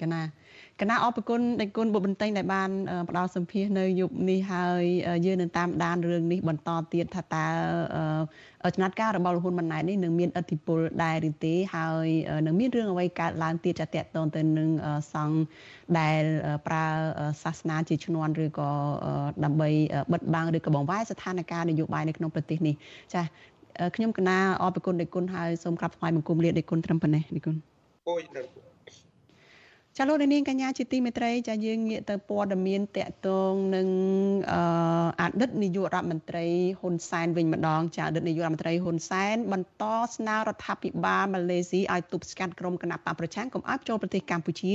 [0.00, 0.22] កណា
[0.80, 2.70] កណាអរគុណដេចគុណបុបន្ទែងដែលបាន
[3.08, 4.82] ផ្ដល់សម្ភារនៅយប់នេះហើយ
[5.26, 7.46] យើងនឹងតាមដានរឿងនេះបន្តទៀតថាតើ
[8.74, 12.08] ចំណាត់ការរបស់លហ៊ុនម៉ាណែតនេះនឹងមានឥទ្ធិពលដែរឬទេហើយ
[12.46, 14.68] នឹងមានរឿងអ្វីកើតឡើងទៀតចាតតទៅនឹង
[15.14, 15.38] សង្ឃ
[15.98, 16.22] ដែល
[16.66, 16.86] ប្រើ
[17.42, 18.70] សាសនាជាឈ្នន់ឬក៏
[19.44, 19.68] ដើម្បី
[20.12, 22.74] បិទបាំងឬក៏បង្វែរស្ថានភាពនយោបាយនៅក្នុងប្រទេសនេះ
[23.14, 23.22] ចា
[23.96, 27.56] ខ្ញុំកណាអរគុណដេចគុណហើយសូមក្រាបថ្វាយបង្គំលាដេចគុណត្រឹមប៉ុណ្ណេះដេចគុណ
[28.08, 28.63] អូយត្រឹម
[29.98, 33.88] ចាលោកនាងកញ្ញាជាទីមេត្រីចាយើងងាកទៅព័ត៌មានតកតងនឹង
[35.20, 36.46] អតីតនាយករដ្ឋមន្ត្រី
[36.80, 39.84] ហ៊ុនសែនវិញម្ដងចាអតីតនាយករដ្ឋមន្ត្រីហ៊ុនសែនបន្ត
[40.16, 44.74] ស្នើរដ្ឋាភិបាលម៉ាឡេស៊ីឲ្យទប់ស្កាត់ក្រុមគណៈបកប្រឆាំងកុំឲ្យចូលប្រទេសកម្ពុជា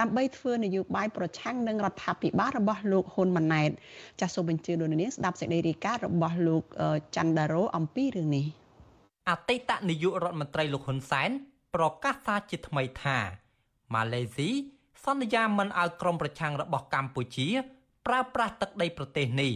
[0.00, 3.70] ដើម្បីធ្វើនយោបាយប្រឆាំងនឹងរដ្ឋាភិបាលរបស់លោកហ៊ុនម៉ាណែត
[4.20, 6.62] ចាសសូមបញ្ជើញលោកនាងស្ដាប់សេចក្តីរាយការណ៍របស់លោក
[7.16, 8.46] ច័ន្ទដារ៉ូអំពីរឿងនេះ
[9.30, 11.30] អតីតនាយករដ្ឋមន្ត្រីលោកហ៊ុនសែន
[11.74, 13.41] ប្រកាសថាជាថ្មីថា
[13.94, 14.50] ម៉ាឡេស៊ី
[15.04, 17.48] សន្យាមិនឲ្យក្រុមប្រឆាំងរបស់កម្ពុជា
[18.06, 19.52] ប្រើប្រាស់ទឹកដីប្រទេសនេះ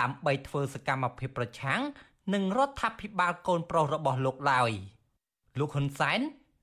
[0.00, 1.80] ដើម្បីធ្វើសកម្មភាពប្រឆាំង
[2.34, 4.70] នឹងរដ្ឋាភិបាលកូនប្រុសរបស់លោកឡើយ
[5.58, 6.20] លោកហ៊ុនសែន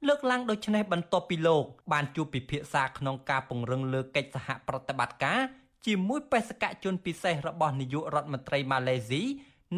[0.07, 1.63] លើកឡើងដូចនេះបន្ទាប់ពីលោក
[1.93, 5.39] បានជួបពិភាក្សាក្នុងការពង្រឹងលើកិច្ចសហប្រតិបត្តិការ
[5.85, 9.23] ជាមួយបេសកជនពិសេសរបស់នាយករដ្ឋមន្ត្រីម៉ាឡេស៊ី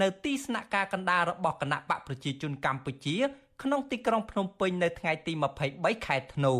[0.01, 3.17] នៅទីស្នាក់ការកណ្ដាលរបស់គណៈបកប្រជាជនកម្ពុជា
[3.63, 5.33] ក្នុងទីក្រុងភ្នំពេញនៅថ្ងៃទី
[5.69, 6.55] 23ខែធ្នូ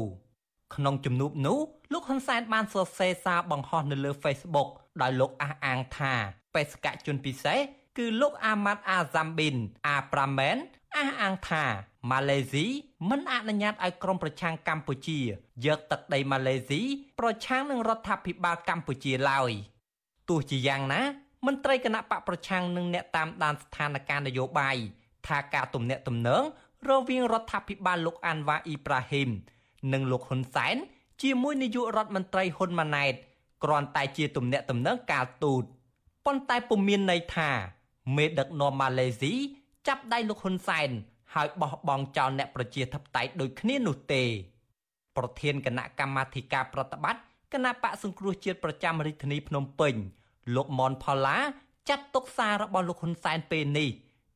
[0.76, 1.60] ក្នុងជំនួបនោះ
[1.94, 4.70] លោកហ៊ុនសែនបានសរសេរសារបង្ហោះនៅលើ Facebook
[5.02, 6.14] ដោយលោកអះអាងថា
[6.56, 7.60] បេសកជនពិសេស
[7.98, 9.56] គឺលោកអាម៉ាត់អាហ្សាំប៊ីន
[9.88, 10.58] អាប្រាមែន
[10.98, 11.64] អះអាងថា
[12.12, 12.66] ម៉ាឡេស៊ី
[13.10, 15.20] មិនអនុញ្ញាតឲ្យក្រុមប្រឆាំងកម្ពុជា
[15.66, 16.82] យកទឹកដីម៉ាឡេស៊ី
[17.20, 19.52] ប្រឆាំងនឹងរដ្ឋាភិបាលកម្ពុជាឡើយ
[20.30, 21.02] ទោះជាយ៉ាងណា
[21.46, 24.78] មន្ត្រីគណៈបកប្រឆាំងនិងអ្នកតាមដានស្ថានភាពនយោបាយ
[25.28, 26.44] ថាការទំនាក់ទំនង
[26.90, 29.30] រវាងរដ្ឋាភិបាលលោកអាន់វ៉ាអ៊ីប្រាហ៊ីម
[29.94, 30.76] និងលោកហ៊ុនសែន
[31.22, 33.14] ជាមួយនាយករដ្ឋមន្ត្រីហ៊ុនម៉ាណែត
[33.64, 35.64] គ្រាន់តែជាទំនាក់ទំនងការទូត
[36.26, 37.50] ប៉ុន្តែពុំមានន័យថា
[38.16, 39.34] មេដឹកនាំម៉ាឡេស៊ី
[39.88, 40.90] ចាប់ដៃលោកហ៊ុនសែន
[41.34, 44.24] ហើយបោះបង់ចោលអ្នកប្រជាធិបតេយ្យដូចគ្នានោះទេ
[45.18, 47.22] ប្រធានគណៈកម្មាធិការប្រតិបត្តិ
[47.54, 49.94] គណៈបកសង្គ្រោះជាតិប្រចាំរាជធានីភ្នំពេញ
[50.56, 51.38] លោកមនផល្លា
[51.90, 53.90] ចាត់ទុកសាររបស់លោកហ៊ុនសែនពេលនេះ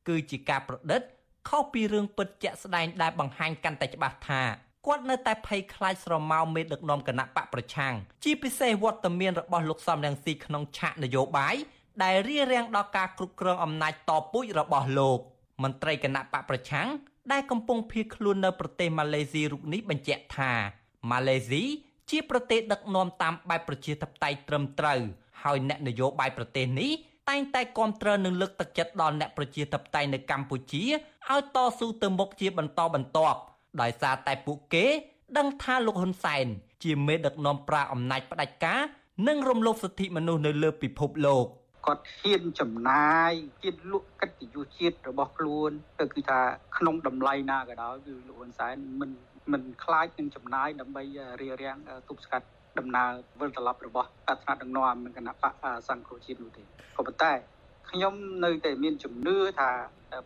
[0.08, 1.00] គឺជាការប្រឌិត
[1.48, 4.42] ខុសពីរឿងពិតជាក់ស្ដែងដែលបង្ហាញកាន់តែច្បាស់ថា
[4.86, 11.54] គាត់នៅតែភ័យខ្លាចស្រមោលមេដឹកនាំគណៈបកប្រឆាំងជាពិសេសវត្តមានរបស់លោកសំរងស៊ីក្នុងឆាកនយោបាយ
[12.02, 15.18] ដែលរារាំងដល់ការគ្រប់គ្រងអំណាចតពូជរបស់លោក
[15.62, 16.88] មន្ត្រីគណៈបកប្រឆាំង
[17.32, 20.52] ដែលកំពុងភៀសខ្លួននៅប្រទេសម៉ាឡេស៊ីរូបនេះបញ្ជាក់ថា
[21.10, 21.62] ម៉ាឡេស៊ី
[22.10, 25.00] ជាប្រទេសដឹកនាំតាមបែបប្រជាធិបតេយ្យត្រឹមត្រូវ
[25.42, 26.92] ហើយអ្នកនយោបាយប្រទេសនេះ
[27.28, 30.84] តែងតែគាំទ្រនិងលើកទឹកចិត្តដល់អ្នកប្រជាធិបតេយ្យនៅកម្ពុជា
[31.30, 33.38] ឲ្យតស៊ូទៅមុខជាបន្តបន្ទាប់
[33.80, 34.86] ដោយសារតែពួកគេ
[35.38, 36.46] ដឹងថាលោកហ៊ុនសែន
[36.84, 38.80] ជាមេដឹកនាំប្រើអំណាចផ្ដាច់ការ
[39.28, 41.46] និងរំលោភសិទ្ធិមនុស្សនៅលើពិភពលោក
[41.86, 45.70] គាត់ហ៊ានចំណាយជៀនលក់កិត្តិយសជាតិរបស់ខ្លួន
[46.00, 46.40] ទៅគឺថា
[46.76, 49.10] ក្នុងតម្លៃណាក៏ដោយគឺលោកហ៊ុនសែនមិន
[49.52, 51.02] មិនខ្លាចនឹងចំណាយដើម្បី
[51.40, 52.46] រារាំងទប់ស្កាត់
[52.78, 53.10] ដំណើរ
[53.40, 55.54] វិលត្រឡប់របស់អាថ្នាក់ដឹកនាំនិងគណៈបក
[55.88, 57.32] សង្គ្រោះជាតិនោះទេក៏ប៉ុន្តែ
[57.90, 58.14] ខ្ញុំ
[58.44, 59.70] នៅតែមានជំនឿថា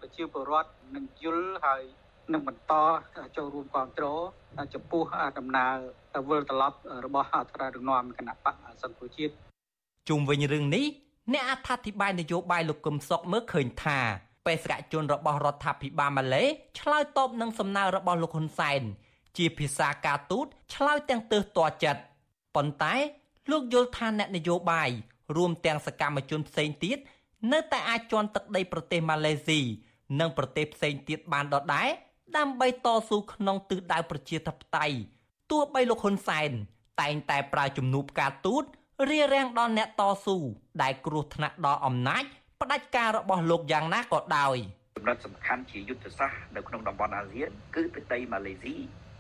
[0.00, 1.82] ប្រជាពលរដ្ឋនឹងយល់ហើយ
[2.32, 2.74] នឹងបន្ត
[3.36, 4.20] ចូលរួមគ្រប់គ្រង
[4.74, 5.02] ចំពោះ
[5.38, 9.34] ដំណើរវិលត្រឡប់របស់អត្រាដឹកនាំគណៈបកសង្គ្រោះជាតិ
[10.08, 10.86] ជុំវិញរឿងនេះ
[11.32, 13.98] អ្នកអត្ថាធិប្បាយនយោបាយលោកកឹមសុខមើលឃើញថា
[14.46, 16.44] បេសកជនរបស់រដ្ឋាភិបាលម៉ាឡេ
[16.80, 18.82] ឆ្លើយតបនឹងសំណើរបស់លោកហ៊ុនសែន
[19.36, 22.02] ជាភាសាការទូតឆ្លើយទាំងទើសតចិត្ត
[22.54, 22.94] ប៉ុន្តែ
[23.50, 24.90] លោកយល់ថាអ្នកនយោបាយ
[25.36, 26.98] រួមទាំងសកម្មជនផ្សេងទៀត
[27.52, 29.60] នៅតែអាចជន់ទឹកដីប្រទេសម៉ាឡេស៊ី
[30.20, 31.88] និងប្រទេសផ្សេងទៀតបានដដែល
[32.36, 34.96] ដើម្បីតស៊ូក្នុងទិសដៅប្រជាធិបតេយ្យ
[35.50, 36.50] ទោះបីលោកហ៊ុនសែន
[37.00, 38.64] តែងតែប្រើជំនួបការទូត
[39.10, 40.36] រារាំងដល់អ្នកតស៊ូ
[40.82, 42.24] ដែលគ្រោះថ្នាក់ដល់អំណាច
[42.62, 44.56] ផ្ដាច់ការរបស់លោកយ៉ាងណាក៏ដោយ
[44.96, 48.76] ចំណុចសំខាន់ជាយុទ្ធសាស្ត្រនៅក្នុងតំបន់អាស៊ានគឺទឹកដីម៉ាឡេស៊ី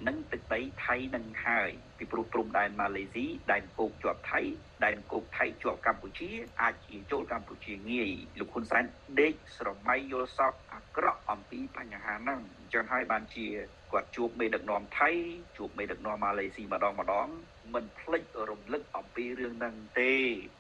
[0.06, 4.40] និងទឹកដីថៃនឹងហើយពីព្រោះព្រំដែនម៉ាឡេស៊ីដែនគោកជាប់ថៃ
[4.84, 6.30] ដែនគោកថៃជាប់កម្ពុជា
[6.62, 8.84] អាចជាចូលកម្ពុជាងាយលោកហ៊ុនសែន
[9.20, 13.46] ដេកស្រមៃយល់សពអា ក្រក់អំពីបញ្ហាហ្នឹងអញ្ចឹងហើយបានជា
[13.92, 15.10] គាត់ជួបមេដឹកនាំថៃ
[15.56, 17.28] ជួបមេដឹកនាំម៉ាឡេស៊ីម្ដងម្ដង
[17.74, 20.12] មិនភ្លេចរំលឹកអំពីរឿងហ្នឹងទេ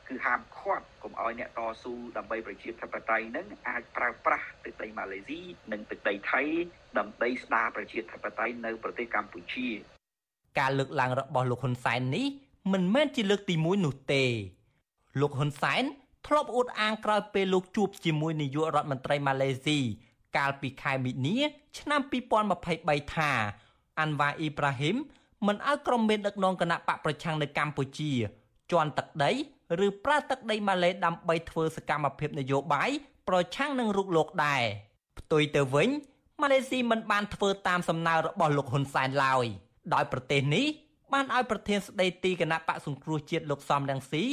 [0.08, 5.40] គឺហាមឃាត់កុំឲ្យអ្នកតស៊ូដើម្បីប្រជាធិបតេយ្យហ្នឹងអាចប្រើប្រាស់ទឹកដីម៉ាឡេស៊ី
[5.72, 6.42] និងទឹកដីថៃ
[6.98, 9.68] ដើម្បីស្ដារប្រជាធិបតេយ្យនៅប្រទេសកម្ពុជា
[10.58, 12.26] ការលើកឡើងរបស់លោកហ៊ុនសែននេះ
[12.72, 14.24] មិនមែនជាលើកទី1នោះទេ
[15.20, 15.82] លោកហ៊ុនសែន
[16.26, 19.78] ធ្លាប់អួតអាងក្រោយពេលលោកជួបជាមួយនាយករដ្ឋមន្ត្រីម៉ាឡេស៊ី
[20.36, 21.38] កាលពីខែមីនា
[21.78, 22.00] ឆ្នាំ
[22.58, 23.30] 2023ថា
[23.98, 24.96] អាន់វ៉ាអ៊ីប្រាហ៊ីម
[25.46, 28.12] មិនឲ្យក្រុមមេដឹកនាំគណៈបកប្រឆាំងនៅកម្ពុជា
[28.72, 29.32] ជន់ទឹកដី
[29.86, 32.90] ឬប្រើទឹកដីម៉ាឡេដើម្បីធ្វើសកម្មភាពនយោបាយ
[33.28, 34.62] ប្រឆាំងនឹងរុកលោកដែរ
[35.18, 35.88] ផ្ទុយទៅវិញ
[36.42, 39.46] ម៉ាឡេស៊ីមិនបានធ្វើតាមសំណើរបស់លោកហ៊ុនសែនឡើយ
[39.94, 40.66] ដោយប្រទេសនេះ
[41.12, 44.24] បានឲ្យប្រធានស្ដីទីគណៈបកសង្គ្រោះជាតិលោកសំរងស៊ី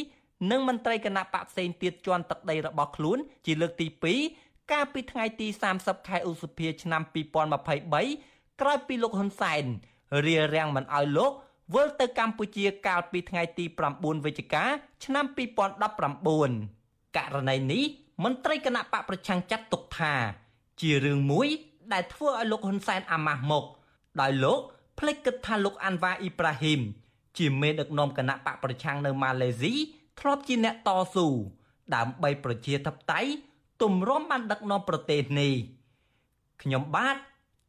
[0.51, 3.87] និងមន្ត្រីគណៈបកផ្សេងទៀតជន់ទឹកដីរបស់ខ្លួនជាលើកទី
[4.21, 5.47] 2 កាលពីថ្ងៃទី
[5.77, 7.01] 30ខែឧសភាឆ្នាំ
[7.79, 9.63] 2023ក្រោយពីលោកហ៊ុនសែន
[10.25, 11.31] រារាំងមិនឲ្យលោក
[11.73, 14.63] វិលទៅកម្ពុជាកាលពីថ្ងៃទី9វិច្ឆិកា
[15.05, 15.25] ឆ្នាំ
[16.21, 17.83] 2019ករណីនេះ
[18.23, 20.13] មន្ត្រីគណៈបកប្រឆាំងចាត់ទុកថា
[20.81, 21.47] ជារឿងមួយ
[21.93, 23.65] ដែលធ្វើឲ្យលោកហ៊ុនសែនអាម៉ាស់មុខ
[24.21, 24.59] ដោយលោក
[24.99, 26.81] ភ្លេចគិតថាលោកអាន់វ៉ាអ៊ីប្រាហ៊ីម
[27.37, 29.73] ជាមេដឹកនាំគណៈបកប្រឆាំងនៅម៉ាឡេស៊ី
[30.19, 31.27] ធ្លាប់ជាអ្នកតស៊ូ
[31.95, 33.31] ដើម្បីប្រជាធិបតេយ្យ
[33.81, 35.53] ទម្រាំបានដឹកនាំប្រទេសនេះ
[36.61, 37.17] ខ្ញុំបាទ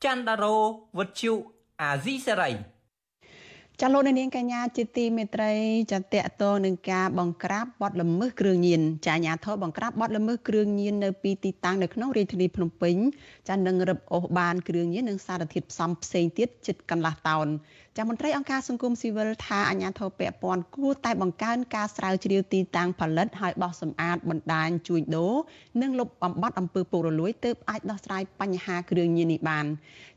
[0.05, 0.57] ច័ន្ទដារោ
[0.99, 1.33] វុទ្ធុ
[1.81, 2.51] អាស៊ីសេរី
[3.81, 5.53] ចាលោកនាងកញ្ញាជាទីមេត្រី
[5.93, 12.97] ចាតកតងនឹងការបង្ក្រាបបទល្មើសគ្រឿងញៀនចាអាញាធរបង្ក្រាបបទល្មើសគ្រឿងញៀននៅពីទីតាំងនៅក្នុងរាជធានីភ្នំពេញ
[13.49, 17.47] ចានឹងរឹបអូសបានគ្រឿងញៀននិងសារធាតុផ្សំផ្សេងទៀតជិតកន្លះតោន
[17.99, 25.35] ចាមន្ត្រីអង្គការសង្គមស៊ីវិលថាអាញាធរពពាន់គួរតែបង្កើនការស្រាវជ្រាវទីតាំងផលិតឲ្យបោះសម្អាតបណ្ដាញជួញដូរ
[25.83, 29.67] និងលុបបំបាត់អំពើពុករលួយទើបអាចដោះស្រាយបញ្ហាគ្រឿងញៀននេះបាន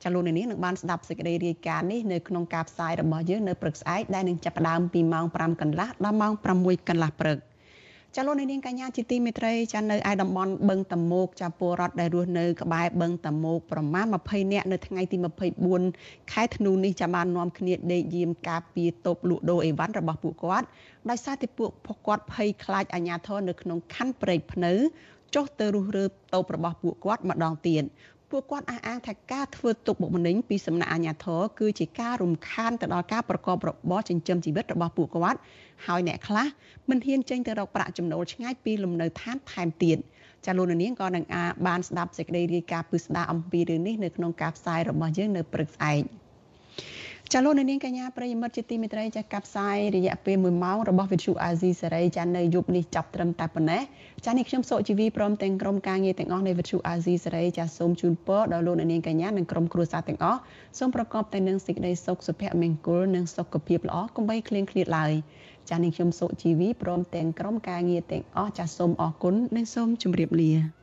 [0.04, 7.38] ចាលោកនាងនឹងបានស្ដាប់សេចក្តីរាយការណ៍នេះនៅក្នុងការផ្សាយរបស់យើងនៅព្រឹកស្អែកដែលនឹងចាប់ផ្ដើមពីម៉ោង5កន្លះដល់ម៉ោង6កន្លះព្រឹក
[8.16, 15.18] ចាលោកនាងកញ្ញាជាទីមេត្រីចានៅឯតំបន់បឹងតមោកចាពលរដ្ឋដែលរស់នៅក្បែរបឹងតមោកប្រមាណ20នាក់នៅថ្ងៃទី
[15.76, 20.68] 24ខែធ្នូនេះចាបាននាំគ្នាដេកយាមការពារតូបលក់ដូរអីវ៉ាន់របស់ពួកគាត់
[21.10, 21.72] ដោយសារតែពួក
[22.08, 24.74] គាត់ភ័យខ្លាចអាជ្ញាធរនៅក្នុងខណ្ឌព្រែកភ្នៅ
[25.36, 27.84] ចុះទៅរុះរើតូបរបស់ពួកគាត់ម្ដងទៀត
[28.32, 35.40] ពួកគាត់អះអាងថាការធ្វើទុកបុកម្នេញពីសំណាក់អាជ្ញាធរគឺជាការរំខានទៅដល់ការប្រកបរបរចិញ្ចឹមជីវិតរបស់ពួកគាត់
[35.88, 36.48] ហើយអ្នកខ្លះ
[36.90, 39.98] មិនហ៊ានចេញទៅរកប្រាក់ចំណូលឆ្ងាយពីលំនៅឋានថែមទៀត
[40.46, 46.02] ចាលោកនាងក៏នឹងអាបានស្ដាប់សេចក្តីរាយការណ៍ពិស្ដារអំពីរឿងនេះនៅក្នុងការផ្សាយរបស់យើងនៅព្រឹកស្អែក
[47.34, 53.82] ចាលោកនាងកញ្ញាប្រិយមិត្តជាទីមេត្រីចាកັບផ្សាយរយៈពេល1ម៉ោងរបស់វិទ្យុអាស៊ីសេរីចានៅយប់នេះចាប់ត្រឹមតែប៉ុណ្ណេះ
[54.26, 60.40] ចានេះខ្ញុំសុជីវីព្រមទាំងក្រុមការងារទាំងអស់នៃវិទ្យុអាស៊ីសេរីចាសូមជូនពរដល់លោកនាងកញ្ញានិងក្រុមគ្រួសារទាំងអស់
[60.78, 65.14] សូមប្រកបតែនឹងសេចក្តីសុខសុភមង្គលនិងសុខភាពល្អកុំបីឃ្លៀងឃ្លាតឡើយ
[65.70, 70.79] ចានេះខ្ញុំសុជីវីព្រមទាំងក្រុមការងារទាំងអស់ចាសូមអរគុណនិងសូមជម្រាបលា